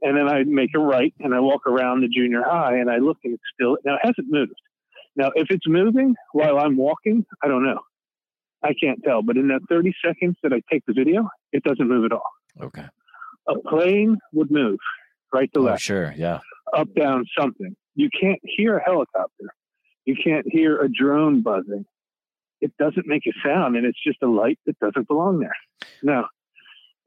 [0.02, 2.98] And then I make a right and I walk around the junior high and I
[2.98, 4.54] look and it's still, now it hasn't moved.
[5.16, 7.80] Now, if it's moving while I'm walking, I don't know.
[8.64, 9.22] I can't tell.
[9.22, 12.30] But in that 30 seconds that I take the video, it doesn't move at all.
[12.62, 12.86] Okay.
[13.48, 14.80] A plane would move
[15.34, 16.14] right to Oh, left sure.
[16.18, 16.40] Yeah.
[16.76, 17.76] up, down, something.
[17.96, 19.54] You can't hear a helicopter.
[20.06, 21.86] You can't hear a drone buzzing.
[22.60, 25.56] It doesn't make a sound, and it's just a light that doesn't belong there.
[26.04, 26.28] Now,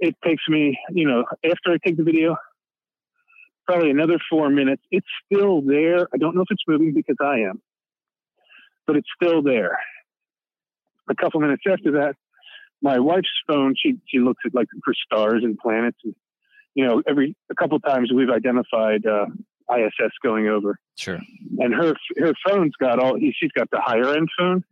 [0.00, 2.36] it takes me, you know, after I take the video,
[3.66, 4.82] probably another four minutes.
[4.90, 6.08] It's still there.
[6.12, 7.62] I don't know if it's moving because I am,
[8.86, 9.78] but it's still there.
[11.08, 12.16] A couple minutes after that,
[12.82, 16.14] my wife's phone, she, she looks at like for stars and planets and
[16.74, 19.26] you know, every a couple times we've identified uh,
[19.78, 21.18] ISS going over, Sure.
[21.58, 23.18] and her her phone's got all.
[23.18, 24.64] She's got the higher end phone,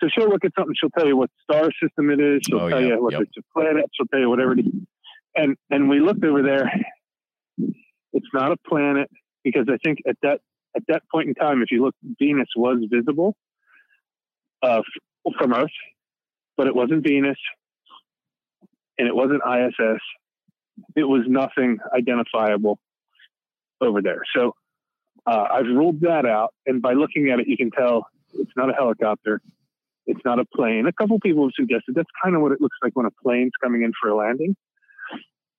[0.00, 0.74] so she'll look at something.
[0.78, 2.40] She'll tell you what star system it is.
[2.46, 3.22] She'll Oh, tell yeah, you what yep.
[3.22, 3.84] it's a planet.
[3.94, 4.72] She'll tell you whatever it is.
[5.36, 6.70] And and we looked over there.
[8.12, 9.10] It's not a planet
[9.42, 10.40] because I think at that
[10.76, 13.36] at that point in time, if you look, Venus was visible
[14.62, 14.82] uh,
[15.38, 15.70] from Earth,
[16.56, 17.38] but it wasn't Venus,
[18.98, 20.00] and it wasn't ISS
[20.96, 22.80] it was nothing identifiable
[23.80, 24.22] over there.
[24.36, 24.54] So
[25.26, 28.70] uh, I've ruled that out, and by looking at it, you can tell it's not
[28.70, 29.40] a helicopter,
[30.06, 30.86] it's not a plane.
[30.86, 33.52] A couple people have suggested that's kind of what it looks like when a plane's
[33.62, 34.54] coming in for a landing.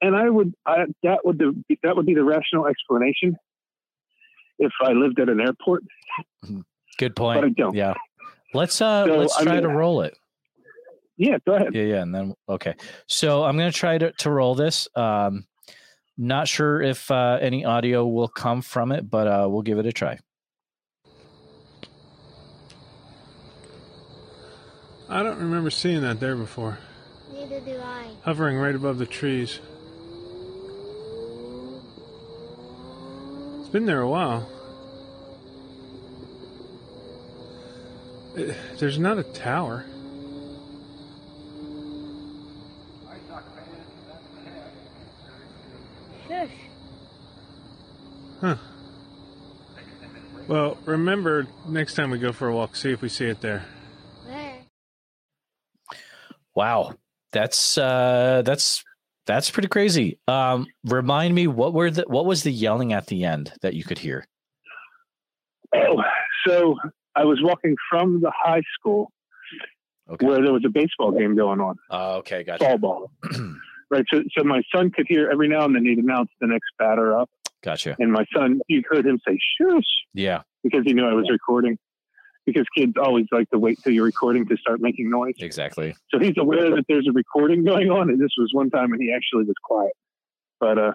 [0.01, 3.37] And I would, I, that would be, that would be the rational explanation
[4.59, 5.83] if I lived at an airport,
[6.97, 7.41] Good point.
[7.41, 7.75] but I don't.
[7.75, 7.93] Yeah.
[8.53, 10.17] Let's uh So, let's I try mean- to roll it.
[11.17, 11.73] Yeah, go ahead.
[11.73, 12.75] Yeah, yeah, and then okay.
[13.07, 14.87] So I'm gonna try to to roll this.
[14.95, 15.45] Um,
[16.17, 19.85] not sure if uh, any audio will come from it, but uh, we'll give it
[19.85, 20.19] a try.
[25.07, 26.79] I don't remember seeing that there before.
[27.31, 28.07] Neither do I.
[28.23, 29.59] Hovering right above the trees.
[33.59, 34.49] It's been there a while.
[38.37, 39.85] Uh, There's not a tower.
[48.45, 48.57] Huh.
[50.47, 53.65] Well, remember next time we go for a walk, see if we see it there.
[54.27, 54.57] There.
[56.53, 56.93] Wow,
[57.31, 58.83] that's uh, that's
[59.25, 60.19] that's pretty crazy.
[60.27, 63.83] Um, remind me what were the what was the yelling at the end that you
[63.83, 64.27] could hear?
[65.73, 66.03] Oh,
[66.47, 66.75] so
[67.15, 69.11] I was walking from the high school
[70.07, 70.23] Okay.
[70.27, 72.63] where there was a baseball game going on, Oh, okay, gotcha.
[72.63, 73.11] fall ball.
[73.89, 74.05] right.
[74.13, 77.17] So, so my son could hear every now and then he'd announce the next batter
[77.17, 77.27] up,
[77.65, 77.95] Gotcha.
[77.99, 81.77] and my son, you heard him say "shush" Yeah, because he knew I was recording.
[82.45, 85.33] Because kids always like to wait till you're recording to start making noise.
[85.39, 85.95] exactly.
[86.11, 89.01] So he's aware that there's a recording going on, and this was one time when
[89.01, 89.93] he actually was quiet.
[90.59, 90.93] But uh,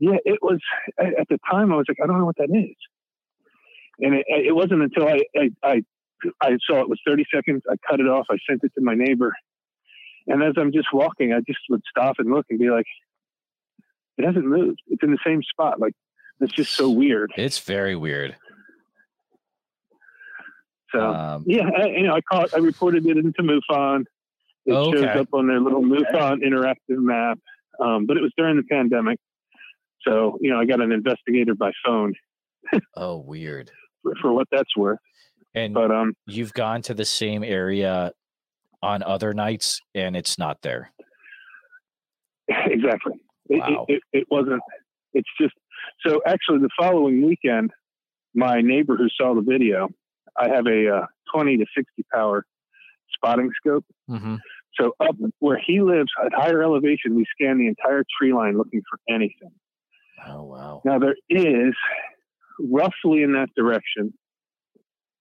[0.00, 0.58] yeah, it was
[0.98, 2.74] at at the time I was like, I don't know what that is,
[4.00, 5.82] and it, it wasn't until I, I I
[6.40, 7.62] I saw it was 30 seconds.
[7.70, 8.26] I cut it off.
[8.28, 9.32] I sent it to my neighbor,
[10.26, 12.86] and as I'm just walking, I just would stop and look and be like,
[14.18, 14.80] it hasn't moved.
[14.88, 15.80] It's in the same spot.
[15.80, 15.94] Like
[16.40, 17.32] it's just so weird.
[17.36, 18.36] It's very weird.
[20.90, 24.04] So Um, yeah, I, you know, I caught, I reported it into MUFON.
[24.66, 27.38] It Oh, shows up on their little MUFON interactive map.
[27.80, 29.18] Um, but it was during the pandemic.
[30.06, 32.12] So, you know, I got an investigator by phone
[32.96, 33.70] oh, weird.
[34.02, 34.98] for, for what that's worth.
[35.54, 38.12] And But um, you've gone to the same area
[38.82, 40.92] on other nights, and it's not there.
[42.48, 43.14] exactly.
[43.48, 43.86] It, Wow.
[43.88, 44.62] it, it, it wasn't,
[45.14, 45.54] it's just,
[46.06, 47.70] so actually the following weekend,
[48.34, 49.88] my neighbor who saw the video,
[50.38, 52.46] I have a uh, 20 to 60 power
[53.14, 53.84] spotting scope.
[54.08, 54.36] Mm-hmm.
[54.80, 58.80] So up where he lives at higher elevation, we scan the entire tree line looking
[58.88, 59.50] for anything.
[60.26, 60.80] Oh wow.
[60.84, 61.74] Now there is
[62.58, 64.14] roughly in that direction,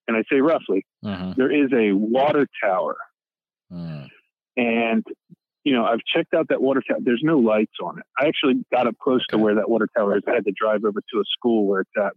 [0.07, 1.31] and I say roughly, Mm-hmm.
[1.35, 2.95] there is a water tower.
[3.73, 4.07] Mm.
[4.55, 5.03] And
[5.63, 6.97] you know, I've checked out that water tower.
[7.01, 8.05] There's no lights on it.
[8.19, 10.23] I actually got up close to where that water tower is.
[10.27, 12.13] I had to drive over to a school where it's at.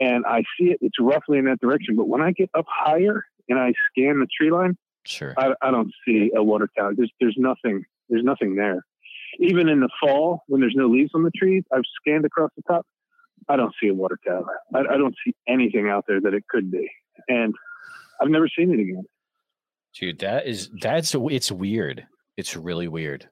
[0.00, 1.96] And I see it, it's roughly in that direction.
[1.96, 5.34] But when I get up higher and I scan the tree line, Sure.
[5.36, 6.94] I, I don't see a water tower.
[6.96, 8.84] There's there's nothing there's nothing there.
[9.38, 12.62] Even in the fall when there's no leaves on the trees, I've scanned across the
[12.62, 12.86] top.
[13.48, 14.46] I don't see a water tower.
[14.74, 16.90] I, I don't see anything out there that it could be,
[17.28, 17.54] and
[18.20, 19.04] I've never seen it again.
[19.94, 22.06] Dude, that is that's it's weird.
[22.36, 23.28] It's really weird.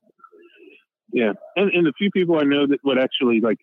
[1.12, 3.58] Yeah, and and the few people I know that would actually like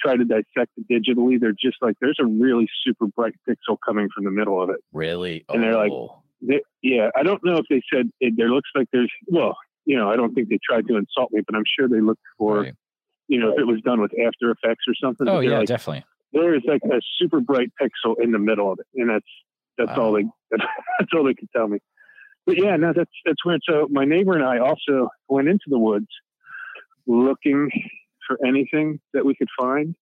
[0.00, 4.08] try to dissect it digitally, they're just like, there's a really super bright pixel coming
[4.14, 4.76] from the middle of it.
[4.92, 5.44] Really.
[5.48, 8.70] And they're like, Oh, They, yeah, I don't know if they said it, there looks
[8.74, 11.64] like there's well, you know, I don't think they tried to insult me, but I'm
[11.78, 12.74] sure they looked for right.
[13.28, 15.28] you know, if it was done with After Effects or something.
[15.28, 16.04] oh yeah, like, definitely.
[16.32, 19.24] there is like a super bright pixel in the middle of it, and that's
[19.78, 20.64] that's all they that's,
[20.98, 21.78] that's all they could tell me.
[22.46, 23.60] But yeah, no, that's that's weird.
[23.68, 26.08] So my neighbor and I also went into the woods
[27.06, 27.70] looking
[28.26, 29.94] for anything that we could find.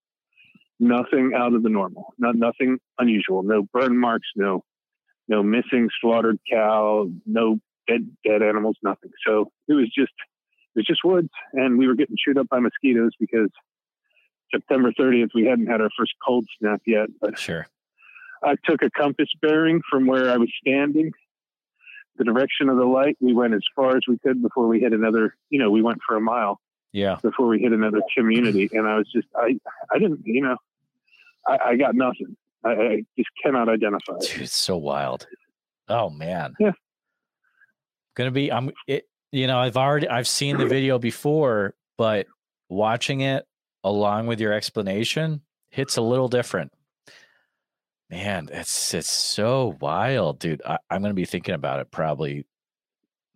[0.81, 2.15] Nothing out of the normal.
[2.19, 3.43] Not nothing unusual.
[3.43, 4.29] No burn marks.
[4.37, 4.65] No
[5.27, 7.11] no missing slaughtered cow.
[7.27, 8.77] No dead dead animals.
[8.83, 9.11] Nothing.
[9.27, 10.13] So it was just
[10.75, 13.51] it was just woods, and we were getting chewed up by mosquitoes because
[14.55, 17.09] September 30th we hadn't had our first cold snap yet.
[17.21, 17.67] But Sure.
[18.45, 21.11] I took a compass bearing from where I was standing,
[22.19, 23.17] the direction of the light.
[23.21, 25.35] We went as far as we could before we hit another.
[25.51, 26.61] You know, we went for a mile
[26.93, 27.17] Yeah.
[27.23, 29.59] before we hit another community, and I was just I
[29.91, 30.57] I didn't you know
[31.47, 32.37] I, I got nothing.
[32.65, 34.19] I, I just cannot identify.
[34.21, 35.27] Dude, it's so wild.
[35.89, 36.55] Oh man.
[36.61, 36.73] Yeah.
[38.15, 42.27] Gonna be I'm it you know, I've already I've seen the video before, but
[42.71, 43.47] watching it
[43.85, 46.73] along with your explanation hits a little different.
[48.11, 50.63] Man, it's it's so wild, dude.
[50.65, 52.47] I, I'm gonna be thinking about it probably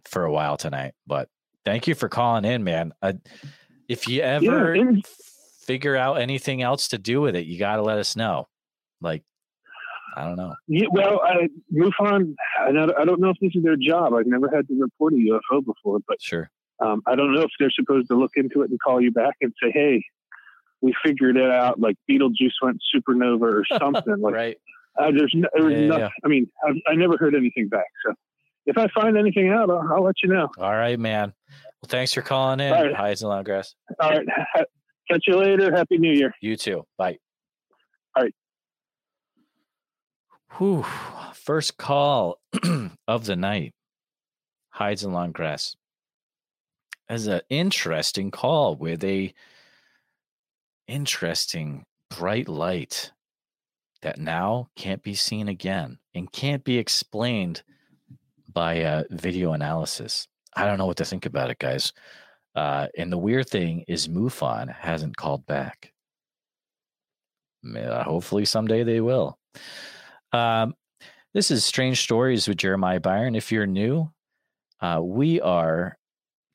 [0.06, 0.92] for a while tonight.
[1.06, 1.28] But
[1.64, 2.92] thank you for calling in, man.
[3.02, 3.14] I,
[3.88, 5.06] if you ever and-
[5.66, 8.48] figure out anything else to do with it, you got to let us know.
[9.00, 9.22] Like,
[10.16, 10.54] I don't know.
[10.66, 14.12] Yeah, well, I, MUFON, I don't, I don't know if this is their job.
[14.14, 16.50] I've never had to report a UFO before, but Sure.
[16.80, 19.34] um, I don't know if they're supposed to look into it and call you back
[19.40, 20.04] and say, "Hey,
[20.80, 24.18] we figured it out." Like Betelgeuse went supernova or something.
[24.20, 24.58] Like right.
[24.98, 26.08] Uh, there's, no, there Yeah, yeah.
[26.24, 27.86] I mean, I, I never heard anything back.
[28.04, 28.14] So
[28.66, 30.48] if I find anything out, I'll, I'll let you know.
[30.58, 31.32] All right, man.
[31.48, 32.72] Well, thanks for calling in.
[32.72, 32.94] All right.
[32.94, 33.74] Hi, it's long grass.
[34.00, 34.26] All right,
[35.10, 35.74] catch you later.
[35.74, 36.32] Happy New Year.
[36.40, 36.84] You too.
[36.96, 37.18] Bye.
[38.14, 38.34] All right.
[40.58, 40.84] Whew.
[41.34, 42.38] First call
[43.08, 43.74] of the night.
[44.70, 45.76] Hides in long grass.
[47.08, 49.34] As an interesting call with a
[50.86, 53.10] interesting bright light
[54.02, 57.62] that now can't be seen again and can't be explained
[58.52, 60.28] by uh, video analysis.
[60.54, 61.92] I don't know what to think about it, guys.
[62.54, 65.92] Uh, and the weird thing is, MUFON hasn't called back.
[67.64, 69.38] Hopefully someday they will.
[70.32, 70.74] Um,
[71.32, 73.34] this is Strange Stories with Jeremiah Byron.
[73.34, 74.10] If you're new,
[74.80, 75.96] uh, we are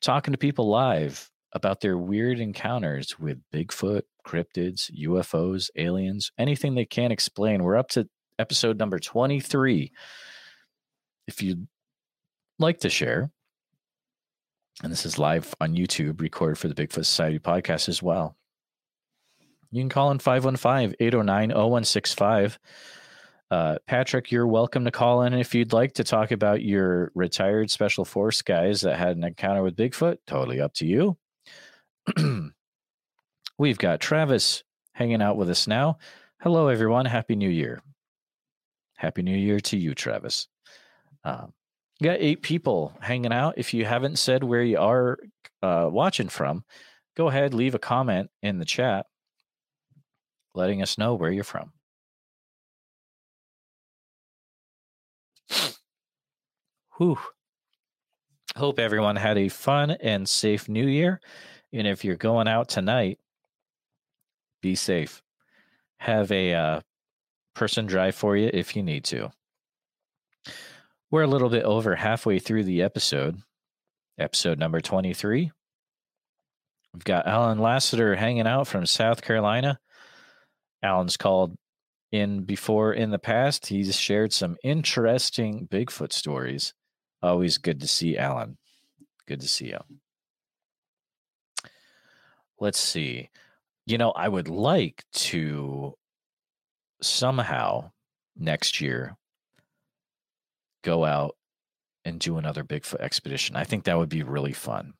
[0.00, 6.84] talking to people live about their weird encounters with Bigfoot, cryptids, UFOs, aliens, anything they
[6.84, 7.62] can't explain.
[7.62, 9.92] We're up to episode number 23.
[11.26, 11.66] If you'd
[12.58, 13.30] like to share,
[14.82, 18.36] and this is live on YouTube, recorded for the Bigfoot Society podcast as well.
[19.70, 22.58] You can call in 515 809 0165.
[23.50, 27.70] Uh, Patrick, you're welcome to call in if you'd like to talk about your retired
[27.70, 30.18] special force guys that had an encounter with Bigfoot.
[30.26, 31.16] Totally up to you.
[33.58, 35.98] We've got Travis hanging out with us now.
[36.40, 37.06] Hello, everyone.
[37.06, 37.80] Happy New Year.
[38.96, 40.48] Happy New Year to you, Travis.
[41.24, 41.52] Um,
[42.02, 43.54] got eight people hanging out.
[43.56, 45.18] If you haven't said where you are
[45.62, 46.64] uh, watching from,
[47.16, 49.06] go ahead, leave a comment in the chat
[50.54, 51.72] letting us know where you're from.
[56.96, 57.18] Whew.
[58.56, 61.20] Hope everyone had a fun and safe new year.
[61.72, 63.18] And if you're going out tonight,
[64.62, 65.22] be safe.
[65.98, 66.80] Have a uh,
[67.54, 69.30] person drive for you if you need to.
[71.10, 73.38] We're a little bit over halfway through the episode,
[74.18, 75.50] episode number 23.
[76.94, 79.78] We've got Alan Lassiter hanging out from South Carolina.
[80.82, 81.56] Alan's called
[82.12, 83.66] in before in the past.
[83.66, 86.72] He's shared some interesting Bigfoot stories.
[87.22, 88.56] Always good to see Alan.
[89.26, 89.78] Good to see you.
[92.60, 93.30] Let's see.
[93.86, 95.94] You know, I would like to
[97.00, 97.92] somehow
[98.36, 99.16] next year
[100.82, 101.36] go out
[102.04, 103.56] and do another Bigfoot expedition.
[103.56, 104.94] I think that would be really fun.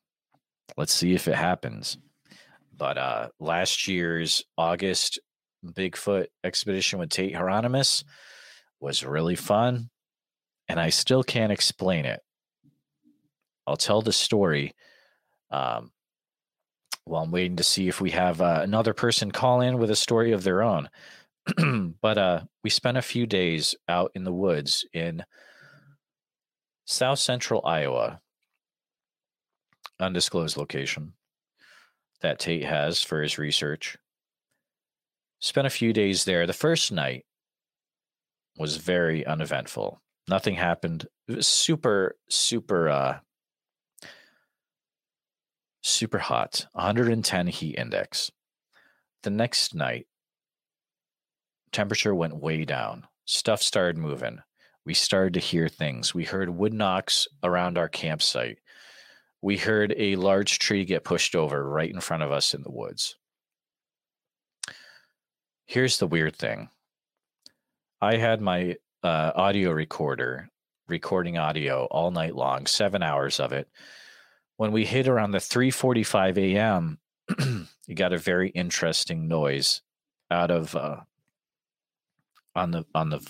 [0.77, 1.97] Let's see if it happens.
[2.75, 5.19] But uh last year's August
[5.65, 8.03] Bigfoot expedition with Tate Hieronymus
[8.79, 9.89] was really fun,
[10.69, 12.21] and I still can't explain it.
[13.67, 14.73] I'll tell the story
[15.51, 15.91] um,
[17.09, 19.95] while I'm waiting to see if we have uh, another person call in with a
[19.95, 20.89] story of their own.
[22.01, 25.23] but uh, we spent a few days out in the woods in
[26.85, 28.21] south central Iowa,
[29.99, 31.13] undisclosed location
[32.21, 33.97] that Tate has for his research.
[35.39, 36.45] Spent a few days there.
[36.45, 37.25] The first night
[38.57, 40.01] was very uneventful.
[40.27, 41.07] Nothing happened.
[41.27, 43.19] It was super, super, uh,
[45.81, 46.67] super hot.
[46.73, 48.31] 110 heat index.
[49.23, 50.07] The next night,
[51.71, 53.07] temperature went way down.
[53.25, 54.39] Stuff started moving.
[54.85, 56.13] We started to hear things.
[56.13, 58.59] We heard wood knocks around our campsite.
[59.41, 62.71] We heard a large tree get pushed over right in front of us in the
[62.71, 63.15] woods.
[65.65, 66.69] Here's the weird thing.
[68.01, 70.49] I had my uh, audio recorder
[70.87, 73.69] recording audio all night long, seven hours of it.
[74.59, 76.99] When we hit around the 3:45 a.m.,
[77.87, 79.81] you got a very interesting noise
[80.29, 80.97] out of uh,
[82.57, 83.25] on the on the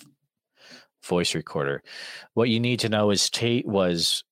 [1.03, 1.83] voice recorder.
[2.33, 4.23] What you need to know is Tate was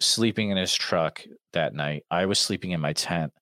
[0.00, 1.22] sleeping in his truck
[1.54, 2.04] that night.
[2.10, 3.32] I was sleeping in my tent.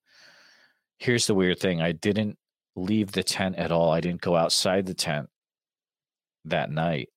[1.00, 2.38] Here's the weird thing: I didn't
[2.76, 3.90] leave the tent at all.
[3.90, 5.28] I didn't go outside the tent
[6.44, 7.08] that night.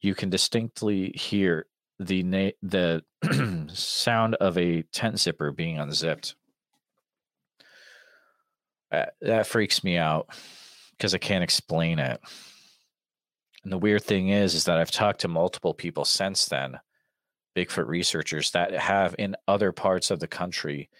[0.00, 1.66] You can distinctly hear
[2.06, 3.02] the na- the
[3.72, 6.34] sound of a tent zipper being unzipped.
[8.90, 10.28] Uh, that freaks me out
[10.92, 12.20] because I can't explain it.
[13.64, 16.78] And the weird thing is, is that I've talked to multiple people since then,
[17.56, 20.90] Bigfoot researchers that have in other parts of the country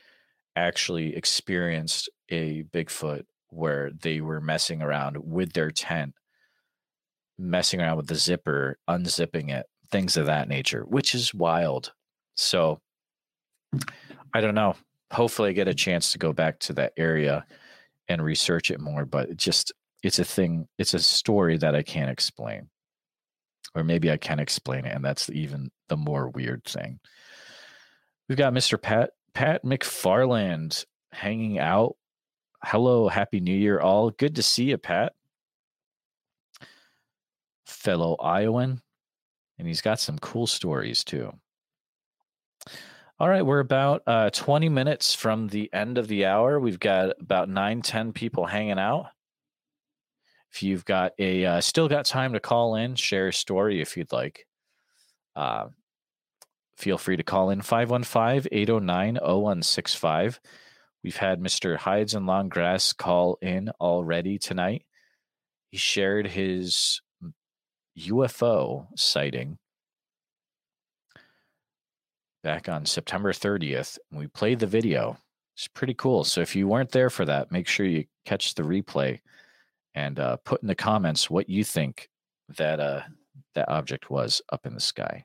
[0.54, 6.14] actually experienced a Bigfoot where they were messing around with their tent,
[7.38, 11.92] messing around with the zipper, unzipping it, things of that nature, which is wild.
[12.34, 12.80] So
[14.34, 14.74] I don't know.
[15.12, 17.44] Hopefully, I get a chance to go back to that area
[18.08, 19.72] and research it more, but it just
[20.02, 22.68] it's a thing, it's a story that I can't explain.
[23.74, 26.98] Or maybe I can explain it, and that's even the more weird thing.
[28.28, 28.80] We've got Mr.
[28.80, 31.96] Pat Pat McFarland hanging out.
[32.64, 34.10] Hello, happy new year, all.
[34.10, 35.12] Good to see you, Pat.
[37.66, 38.81] Fellow Iowan.
[39.62, 41.32] And he's got some cool stories too.
[43.20, 46.58] All right, we're about uh, 20 minutes from the end of the hour.
[46.58, 49.06] We've got about nine, 10 people hanging out.
[50.52, 53.96] If you've got a uh, still got time to call in, share a story if
[53.96, 54.48] you'd like.
[55.36, 55.68] Uh,
[56.76, 60.40] feel free to call in 515 809 0165.
[61.04, 61.76] We've had Mr.
[61.76, 64.84] Hides in Long Grass call in already tonight.
[65.70, 67.00] he shared his
[67.98, 69.58] UFO sighting
[72.42, 73.98] back on September 30th.
[74.10, 75.16] And we played the video.
[75.54, 76.24] It's pretty cool.
[76.24, 79.20] So if you weren't there for that, make sure you catch the replay
[79.94, 82.08] and uh, put in the comments what you think
[82.56, 83.02] that uh,
[83.54, 85.24] that object was up in the sky.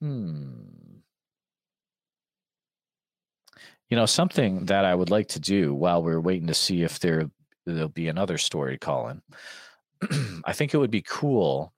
[0.00, 0.52] Hmm.
[3.88, 6.98] You know, something that I would like to do while we're waiting to see if
[6.98, 7.30] there
[7.66, 9.22] there'll be another story, Colin.
[10.44, 11.72] I think it would be cool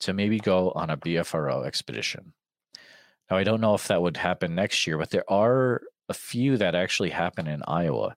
[0.00, 2.32] to maybe go on a BFRO expedition.
[3.30, 6.56] Now, I don't know if that would happen next year, but there are a few
[6.58, 8.16] that actually happen in Iowa.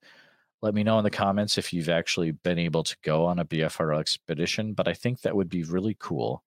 [0.61, 3.45] Let me know in the comments if you've actually been able to go on a
[3.45, 6.43] BFRO expedition, but I think that would be really cool.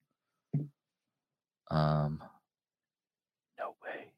[1.70, 2.22] Um,
[3.58, 4.12] no way.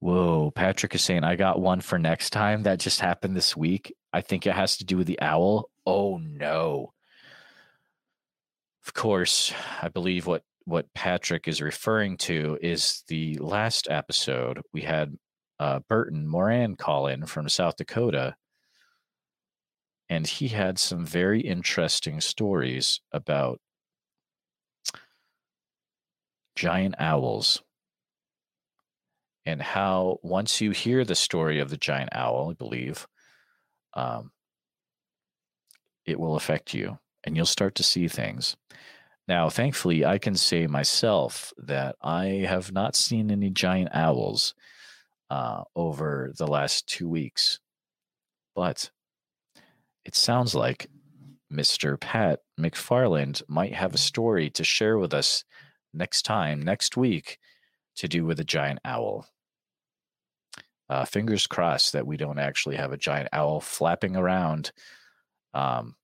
[0.00, 2.62] Whoa, Patrick is saying I got one for next time.
[2.64, 3.94] That just happened this week.
[4.12, 5.70] I think it has to do with the owl.
[5.86, 6.92] Oh no.
[8.86, 14.82] Of course, I believe what what Patrick is referring to is the last episode we
[14.82, 15.16] had
[15.60, 18.34] uh, Burton Moran call in from South Dakota,
[20.08, 23.60] and he had some very interesting stories about
[26.56, 27.62] giant owls
[29.46, 33.06] and how once you hear the story of the giant owl, I believe,
[33.94, 34.32] um,
[36.04, 38.56] it will affect you and you'll start to see things.
[39.28, 44.54] Now, thankfully, I can say myself that I have not seen any giant owls
[45.30, 47.58] uh, over the last two weeks,
[48.54, 48.90] but
[50.04, 50.88] it sounds like
[51.52, 51.98] Mr.
[51.98, 55.44] Pat McFarland might have a story to share with us
[55.92, 57.38] next time, next week,
[57.96, 59.26] to do with a giant owl.
[60.88, 64.70] Uh, fingers crossed that we don't actually have a giant owl flapping around
[65.52, 65.96] um,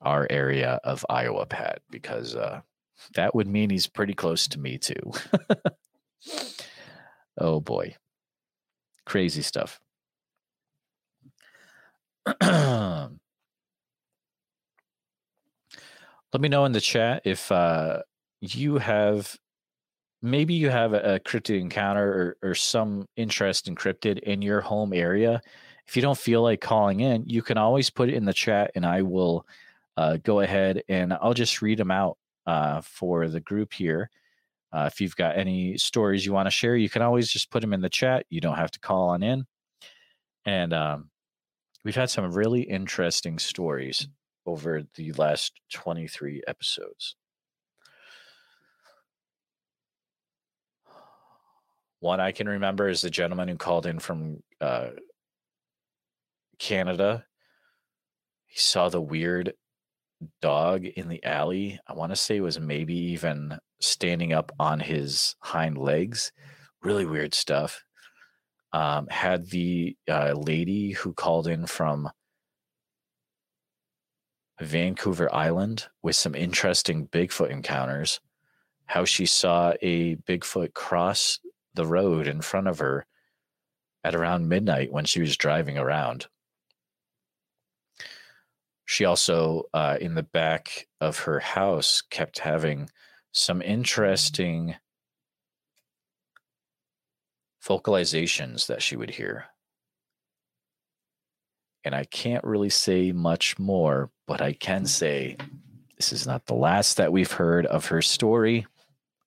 [0.00, 2.60] our area of Iowa, Pat, because uh,
[3.14, 5.12] that would mean he's pretty close to me too.
[7.38, 7.96] oh boy,
[9.06, 9.80] crazy stuff.
[16.32, 18.02] Let me know in the chat if uh,
[18.40, 19.36] you have
[20.22, 24.60] maybe you have a, a cryptid encounter or, or some interest in cryptid in your
[24.60, 25.40] home area.
[25.86, 28.70] If you don't feel like calling in, you can always put it in the chat
[28.74, 29.46] and I will
[29.96, 32.16] uh, go ahead and I'll just read them out
[32.46, 34.10] uh, for the group here.
[34.72, 37.60] Uh, if you've got any stories you want to share, you can always just put
[37.60, 38.24] them in the chat.
[38.30, 39.46] You don't have to call on in.
[40.44, 41.10] And um,
[41.84, 44.06] we've had some really interesting stories
[44.46, 47.16] over the last 23 episodes.
[52.00, 54.90] One I can remember is the gentleman who called in from uh,
[56.58, 57.24] Canada.
[58.46, 59.52] He saw the weird
[60.40, 61.78] dog in the alley.
[61.86, 66.32] I want to say it was maybe even standing up on his hind legs.
[66.82, 67.84] Really weird stuff.
[68.72, 72.08] Um, had the uh, lady who called in from
[74.60, 78.20] Vancouver Island with some interesting Bigfoot encounters.
[78.86, 81.40] How she saw a Bigfoot cross
[81.74, 83.06] the road in front of her
[84.02, 86.26] at around midnight when she was driving around.
[88.84, 92.90] She also, uh, in the back of her house, kept having
[93.32, 94.74] some interesting
[97.64, 99.46] vocalizations that she would hear.
[101.84, 105.36] And I can't really say much more, but I can say
[105.96, 108.66] this is not the last that we've heard of her story.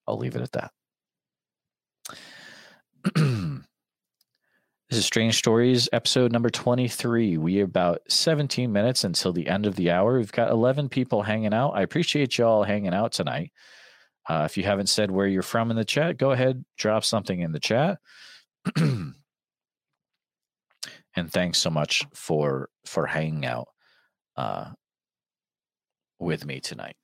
[0.07, 0.71] I'll leave it at that.
[3.15, 3.65] this
[4.91, 7.37] is Strange Stories, episode number 23.
[7.37, 10.17] We are about 17 minutes until the end of the hour.
[10.17, 11.71] We've got 11 people hanging out.
[11.71, 13.51] I appreciate y'all hanging out tonight.
[14.29, 17.41] Uh, if you haven't said where you're from in the chat, go ahead, drop something
[17.41, 17.97] in the chat.
[18.77, 19.13] and
[21.27, 23.67] thanks so much for for hanging out
[24.37, 24.71] uh,
[26.19, 26.95] with me tonight.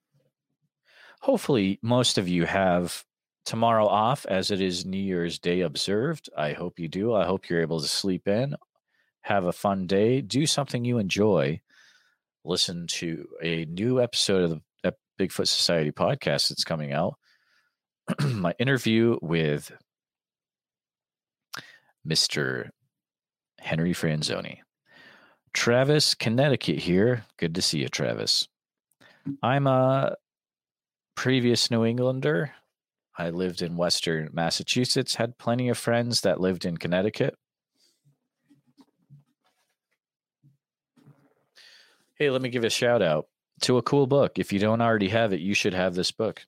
[1.20, 3.04] Hopefully, most of you have
[3.50, 6.30] tomorrow off as it is New Year's Day observed.
[6.38, 7.16] I hope you do.
[7.16, 8.56] I hope you're able to sleep in,
[9.22, 11.60] have a fun day, do something you enjoy,
[12.46, 17.16] listen to a new episode of the Bigfoot Society podcast that's coming out.
[18.24, 19.72] My interview with
[22.08, 22.70] Mr.
[23.60, 24.60] Henry Franzoni.
[25.54, 27.26] Travis, Connecticut here.
[27.38, 28.48] Good to see you, Travis.
[29.42, 30.16] I'm a
[31.16, 32.52] previous New Englander
[33.20, 37.36] I lived in Western Massachusetts, had plenty of friends that lived in Connecticut.
[42.16, 43.28] Hey, let me give a shout out
[43.64, 44.40] to a cool book.
[44.40, 46.46] If you don't already have it, you should have this book.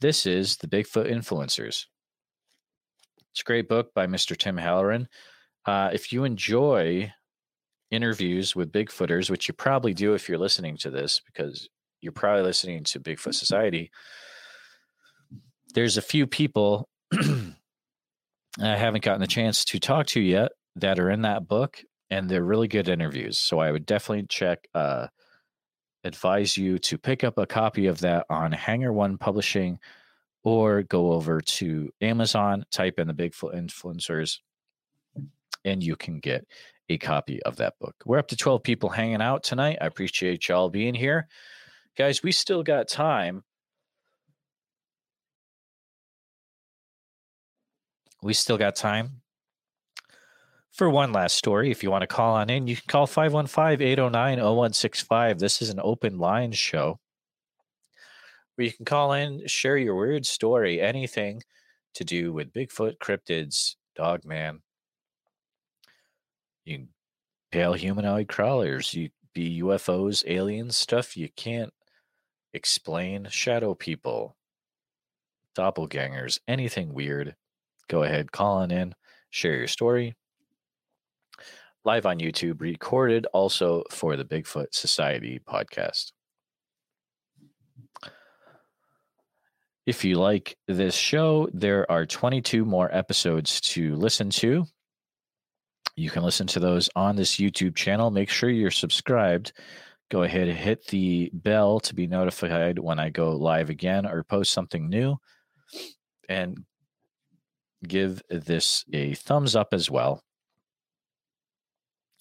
[0.00, 1.86] This is The Bigfoot Influencers.
[3.30, 4.36] It's a great book by Mr.
[4.36, 5.06] Tim Halloran.
[5.66, 7.12] Uh, if you enjoy
[7.92, 11.68] interviews with Bigfooters, which you probably do if you're listening to this, because
[12.00, 13.92] you're probably listening to Bigfoot Society,
[15.76, 17.54] there's a few people I
[18.58, 22.42] haven't gotten the chance to talk to yet that are in that book, and they're
[22.42, 23.36] really good interviews.
[23.36, 25.08] So I would definitely check, uh,
[26.02, 29.78] advise you to pick up a copy of that on Hangar One Publishing
[30.42, 34.38] or go over to Amazon, type in the Bigfoot Influencers,
[35.66, 36.46] and you can get
[36.88, 37.96] a copy of that book.
[38.06, 39.76] We're up to 12 people hanging out tonight.
[39.82, 41.28] I appreciate y'all being here.
[41.98, 43.42] Guys, we still got time.
[48.26, 49.22] We still got time
[50.72, 51.70] for one last story.
[51.70, 55.38] If you want to call on in, you can call 515 809 0165.
[55.38, 56.98] This is an open line show
[58.56, 61.40] where you can call in, share your weird story, anything
[61.94, 64.60] to do with Bigfoot, cryptids, Dogman.
[66.64, 66.88] You
[67.52, 71.72] pale humanoid crawlers, you be UFOs, aliens, stuff you can't
[72.52, 74.34] explain, shadow people,
[75.56, 77.36] doppelgangers, anything weird.
[77.88, 78.94] Go ahead, call on in,
[79.30, 80.14] share your story.
[81.84, 86.10] Live on YouTube, recorded also for the Bigfoot Society podcast.
[89.86, 94.66] If you like this show, there are 22 more episodes to listen to.
[95.94, 98.10] You can listen to those on this YouTube channel.
[98.10, 99.52] Make sure you're subscribed.
[100.10, 104.24] Go ahead and hit the bell to be notified when I go live again or
[104.24, 105.18] post something new.
[106.28, 106.64] And
[107.86, 110.22] give this a thumbs up as well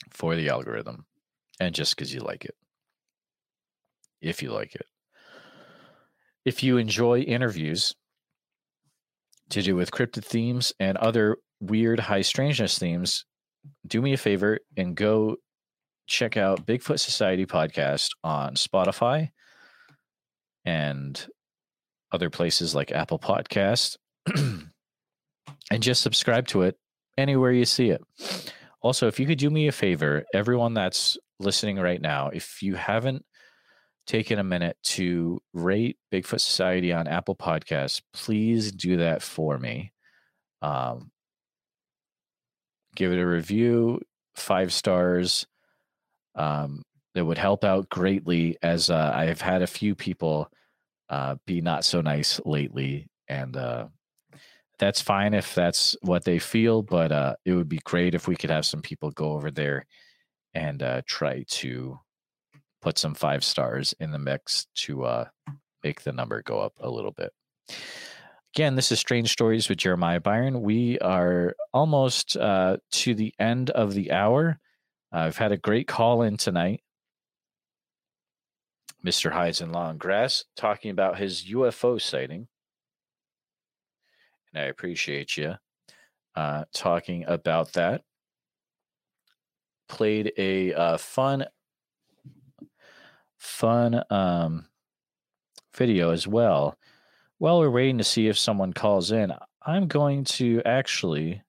[0.09, 1.05] for the algorithm
[1.59, 2.55] and just because you like it.
[4.21, 4.85] If you like it.
[6.43, 7.95] If you enjoy interviews
[9.49, 13.25] to do with cryptid themes and other weird high strangeness themes,
[13.87, 15.37] do me a favor and go
[16.07, 19.31] check out Bigfoot Society podcast on Spotify
[20.65, 21.27] and
[22.11, 23.97] other places like Apple Podcast
[25.71, 26.77] and just subscribe to it
[27.17, 28.01] anywhere you see it.
[28.81, 32.75] Also, if you could do me a favor, everyone that's listening right now, if you
[32.75, 33.25] haven't
[34.05, 39.91] taken a minute to rate Bigfoot Society on Apple Podcasts, please do that for me.
[40.61, 41.11] Um,
[42.95, 44.01] give it a review,
[44.35, 45.47] five stars.
[46.35, 46.83] Um,
[47.15, 50.51] that would help out greatly as uh, I've had a few people
[51.09, 53.07] uh, be not so nice lately.
[53.29, 53.87] And uh,
[54.77, 58.35] that's fine if that's what they feel, but uh, it would be great if we
[58.35, 59.85] could have some people go over there
[60.53, 61.99] and uh, try to
[62.81, 65.25] put some five stars in the mix to uh,
[65.83, 67.31] make the number go up a little bit.
[68.55, 70.61] Again, this is Strange Stories with Jeremiah Byron.
[70.61, 74.59] We are almost uh, to the end of the hour.
[75.11, 76.81] I've had a great call in tonight.
[79.05, 79.31] Mr.
[79.31, 82.47] Hides in Long Grass talking about his UFO sighting.
[84.55, 85.55] And I appreciate you
[86.35, 88.03] uh, talking about that.
[89.89, 91.45] Played a uh, fun,
[93.37, 94.67] fun um,
[95.75, 96.77] video as well.
[97.37, 101.43] While we're waiting to see if someone calls in, I'm going to actually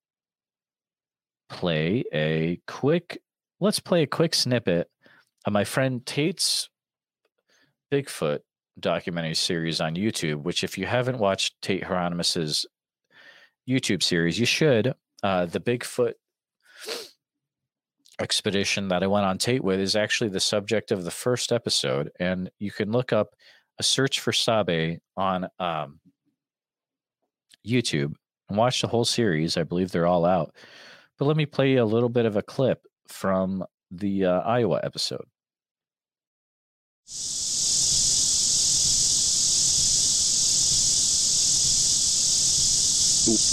[1.48, 3.22] play a quick,
[3.60, 4.90] let's play a quick snippet
[5.44, 6.68] of my friend Tate's
[7.92, 8.40] Bigfoot
[8.80, 12.66] documentary series on YouTube, which, if you haven't watched Tate Hieronymus's
[13.68, 14.94] YouTube series, you should.
[15.22, 16.14] Uh, the Bigfoot
[18.20, 22.10] expedition that I went on Tate with is actually the subject of the first episode,
[22.18, 23.34] and you can look up
[23.78, 26.00] a search for Sabe on um,
[27.66, 28.14] YouTube
[28.48, 29.56] and watch the whole series.
[29.56, 30.54] I believe they're all out.
[31.18, 35.24] But let me play a little bit of a clip from the uh, Iowa episode.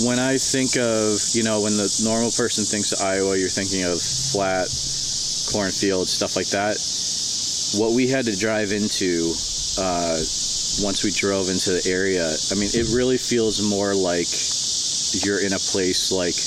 [0.05, 3.83] When I think of, you know, when the normal person thinks of Iowa, you're thinking
[3.83, 4.69] of flat
[5.49, 6.77] cornfields, stuff like that.
[7.81, 9.33] What we had to drive into
[9.81, 10.17] uh,
[10.85, 14.29] once we drove into the area, I mean, it really feels more like
[15.25, 16.37] you're in a place like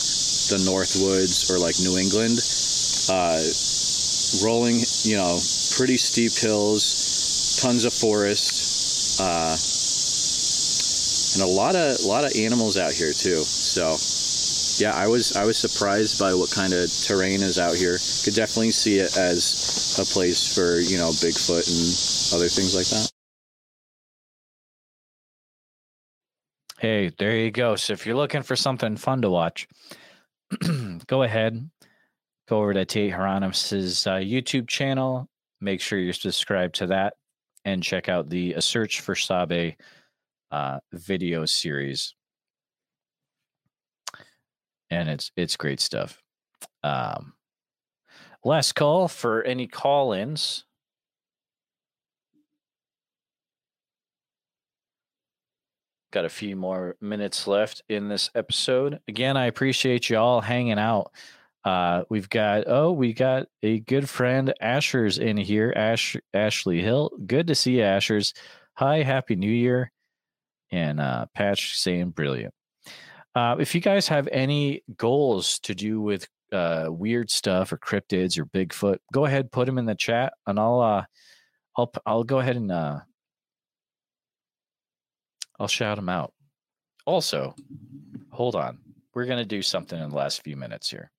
[0.51, 2.39] the Northwoods or like New England.
[3.11, 3.43] Uh,
[4.45, 5.39] rolling, you know,
[5.77, 9.19] pretty steep hills, tons of forest.
[9.21, 9.57] Uh,
[11.37, 13.43] and a lot of a lot of animals out here too.
[13.43, 13.97] So
[14.83, 17.99] yeah, I was I was surprised by what kind of terrain is out here.
[18.25, 22.87] Could definitely see it as a place for you know Bigfoot and other things like
[22.87, 23.11] that.
[26.79, 27.77] Hey, there you go.
[27.77, 29.67] So if you're looking for something fun to watch,
[31.07, 31.71] go ahead,
[32.49, 35.29] go over to Tate Hieronymus's uh, YouTube channel.
[35.61, 37.15] Make sure you're subscribed to that,
[37.67, 39.75] and check out the A Search for Sabe
[40.51, 42.15] uh, video series.
[44.91, 46.23] And it's it's great stuff.
[46.83, 47.35] Um,
[48.45, 50.65] last call for any call-ins.
[56.13, 59.01] Got a few more minutes left in this episode.
[59.09, 61.11] Again, I appreciate you all hanging out.
[61.65, 65.73] Uh, we've got oh, we got a good friend Asher's in here.
[65.75, 67.11] Ash Ashley Hill.
[67.27, 68.33] Good to see you, Asher's.
[68.75, 69.91] Hi, happy New Year.
[70.73, 72.55] And uh, Patch saying brilliant.
[73.35, 78.39] Uh, if you guys have any goals to do with uh, weird stuff or cryptids
[78.39, 81.05] or Bigfoot, go ahead put them in the chat, and I'll uh,
[81.77, 83.01] I'll I'll go ahead and uh,
[85.59, 86.33] I'll shout them out.
[87.05, 87.55] Also,
[88.31, 88.79] hold on.
[89.15, 91.11] We're to do something in the last few minutes here.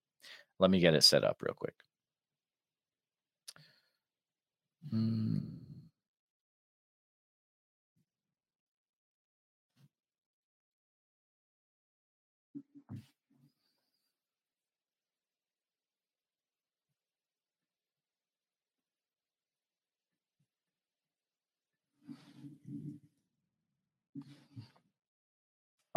[0.58, 1.74] Let me get it set up real quick.
[4.90, 5.57] Hmm.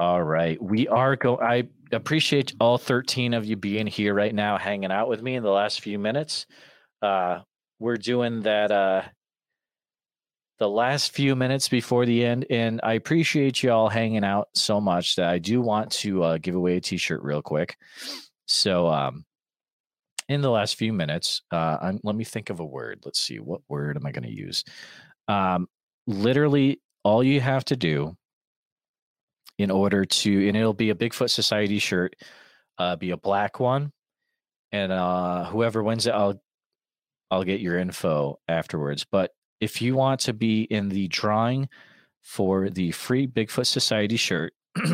[0.01, 0.59] All right.
[0.59, 5.07] We are go I appreciate all 13 of you being here right now hanging out
[5.07, 6.47] with me in the last few minutes.
[7.03, 7.41] Uh
[7.77, 9.03] we're doing that uh
[10.57, 14.81] the last few minutes before the end and I appreciate you all hanging out so
[14.81, 17.77] much that I do want to uh give away a t-shirt real quick.
[18.47, 19.23] So um
[20.27, 23.01] in the last few minutes, uh I'm, let me think of a word.
[23.05, 24.63] Let's see what word am I going to use?
[25.27, 25.67] Um
[26.07, 28.17] literally all you have to do
[29.62, 32.16] in order to and it'll be a bigfoot society shirt
[32.78, 33.91] uh be a black one
[34.72, 36.41] and uh whoever wins it i'll
[37.32, 39.05] i'll get your info afterwards.
[39.09, 41.70] But if you want to be in the drawing
[42.22, 44.53] for the free bigfoot society shirt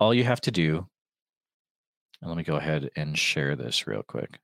[0.00, 0.86] all you have to do
[2.20, 4.38] and let me go ahead and share this real quick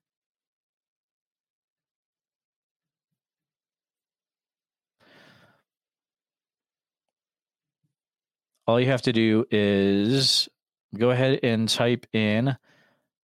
[8.67, 10.49] all you have to do is
[10.97, 12.57] go ahead and type in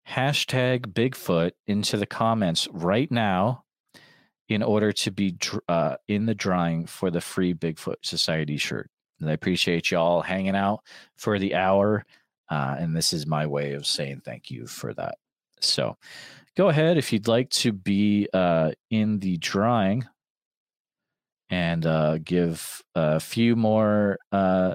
[0.08, 3.64] hashtag Bigfoot into the comments right now
[4.48, 5.36] in order to be
[5.68, 8.90] uh, in the drawing for the free Bigfoot Society shirt.
[9.20, 10.80] And I appreciate y'all hanging out
[11.16, 12.04] for the hour.
[12.48, 15.16] Uh, and this is my way of saying thank you for that.
[15.60, 15.96] So
[16.56, 20.06] go ahead if you'd like to be uh, in the drawing
[21.50, 24.74] and uh, give a few more uh,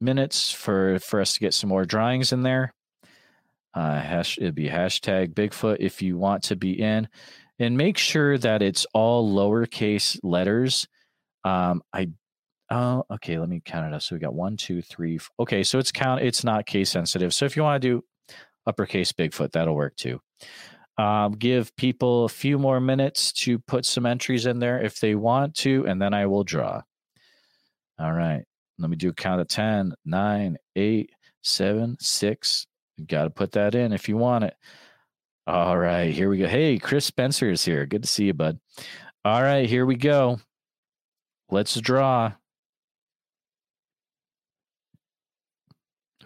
[0.00, 2.72] minutes for for us to get some more drawings in there.
[3.74, 7.08] Uh, hash it'd be hashtag Bigfoot if you want to be in,
[7.58, 10.86] and make sure that it's all lowercase letters.
[11.44, 12.10] Um, I
[12.70, 14.02] oh okay, let me count it up.
[14.02, 15.18] So we got one, two, three.
[15.38, 16.22] Okay, so it's count.
[16.22, 17.34] It's not case sensitive.
[17.34, 18.04] So if you want to do
[18.66, 20.20] uppercase Bigfoot, that'll work too.
[20.98, 25.14] Um, give people a few more minutes to put some entries in there if they
[25.14, 26.82] want to, and then I will draw.
[28.00, 28.44] All right.
[28.78, 31.10] Let me do a count of 10, 9, 8,
[31.42, 32.66] 7, 6.
[32.96, 34.54] You got to put that in if you want it.
[35.46, 36.46] All right, here we go.
[36.46, 37.86] Hey, Chris Spencer is here.
[37.86, 38.58] Good to see you, bud.
[39.24, 40.40] All right, here we go.
[41.50, 42.32] Let's draw.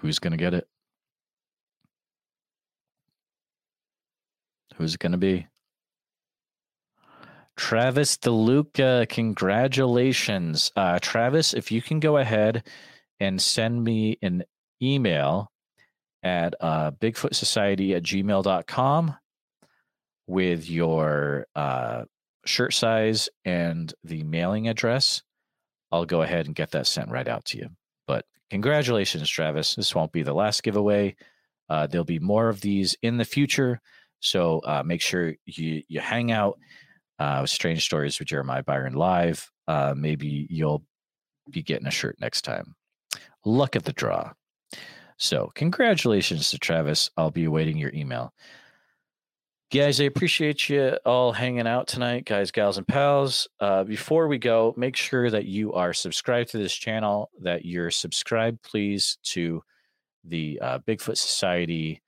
[0.00, 0.66] Who's going to get it?
[4.76, 5.46] Who's it going to be?
[7.56, 10.72] Travis DeLuca, congratulations.
[10.74, 12.66] Uh, Travis, if you can go ahead
[13.20, 14.44] and send me an
[14.82, 15.50] email
[16.22, 19.14] at uh, Bigfoot Society at gmail.com
[20.26, 22.04] with your uh,
[22.46, 25.22] shirt size and the mailing address,
[25.90, 27.68] I'll go ahead and get that sent right out to you.
[28.06, 29.74] But congratulations, Travis.
[29.74, 31.16] This won't be the last giveaway.
[31.68, 33.80] Uh, there'll be more of these in the future.
[34.20, 36.58] So uh, make sure you, you hang out
[37.18, 39.50] uh, Strange Stories with Jeremiah Byron live.
[39.68, 40.84] Uh, maybe you'll
[41.50, 42.74] be getting a shirt next time.
[43.44, 44.32] Luck of the draw.
[45.18, 47.10] So, congratulations to Travis.
[47.16, 48.32] I'll be awaiting your email.
[49.72, 53.48] Guys, I appreciate you all hanging out tonight, guys, gals, and pals.
[53.58, 57.90] Uh, before we go, make sure that you are subscribed to this channel, that you're
[57.90, 59.62] subscribed, please, to
[60.24, 62.02] the uh, Bigfoot Society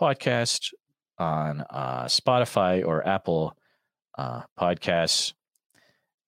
[0.00, 0.72] podcast
[1.18, 3.56] on uh, Spotify or Apple
[4.20, 5.32] uh, podcasts.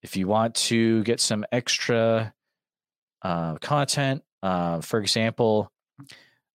[0.02, 2.32] If you want to get some extra
[3.20, 5.70] uh, content, uh, for example,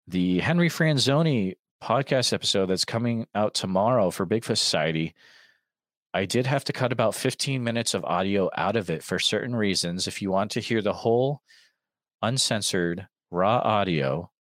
[0.07, 5.13] the Henry Franzoni podcast episode that's coming out tomorrow for Bigfoot Society,
[6.13, 9.55] I did have to cut about 15 minutes of audio out of it for certain
[9.55, 10.07] reasons.
[10.07, 11.41] If you want to hear the whole
[12.21, 14.31] uncensored raw audio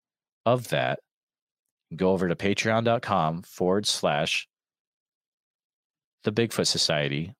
[0.45, 0.99] of that,
[1.95, 4.47] go over to patreon.com forward slash
[6.23, 7.33] the Bigfoot Society,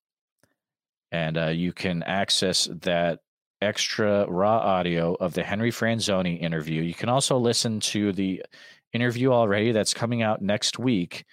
[1.12, 3.20] and uh, you can access that
[3.60, 6.82] extra raw audio of the Henry Franzoni interview.
[6.82, 8.44] You can also listen to the
[8.92, 11.24] interview already that's coming out next week,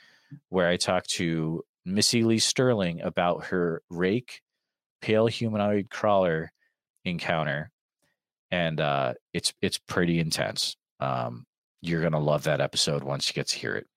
[0.50, 4.42] where I talk to Missy Lee Sterling about her rake
[5.02, 6.52] pale humanoid crawler
[7.04, 7.70] encounter,
[8.52, 10.76] and uh, it's it's pretty intense.
[11.00, 11.46] Um,
[11.82, 13.88] you're gonna love that episode once you get to hear it.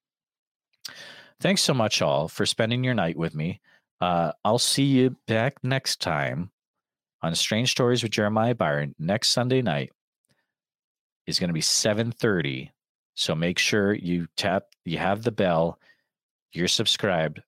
[1.41, 3.61] Thanks so much, all, for spending your night with me.
[4.01, 6.51] Uh, I'll see you back next time
[7.23, 9.93] on Strange Stories with Jeremiah Byron next Sunday night.
[11.27, 12.71] Is going to be 7:30.
[13.15, 15.79] So make sure you tap you have the bell,
[16.53, 17.43] you're subscribed.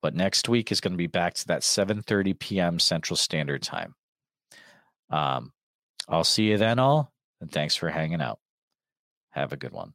[0.00, 2.78] But next week is going to be back to that 7:30 p.m.
[2.78, 3.94] Central Standard Time.
[5.10, 5.52] Um,
[6.08, 8.38] I'll see you then all, and thanks for hanging out.
[9.30, 9.94] Have a good one.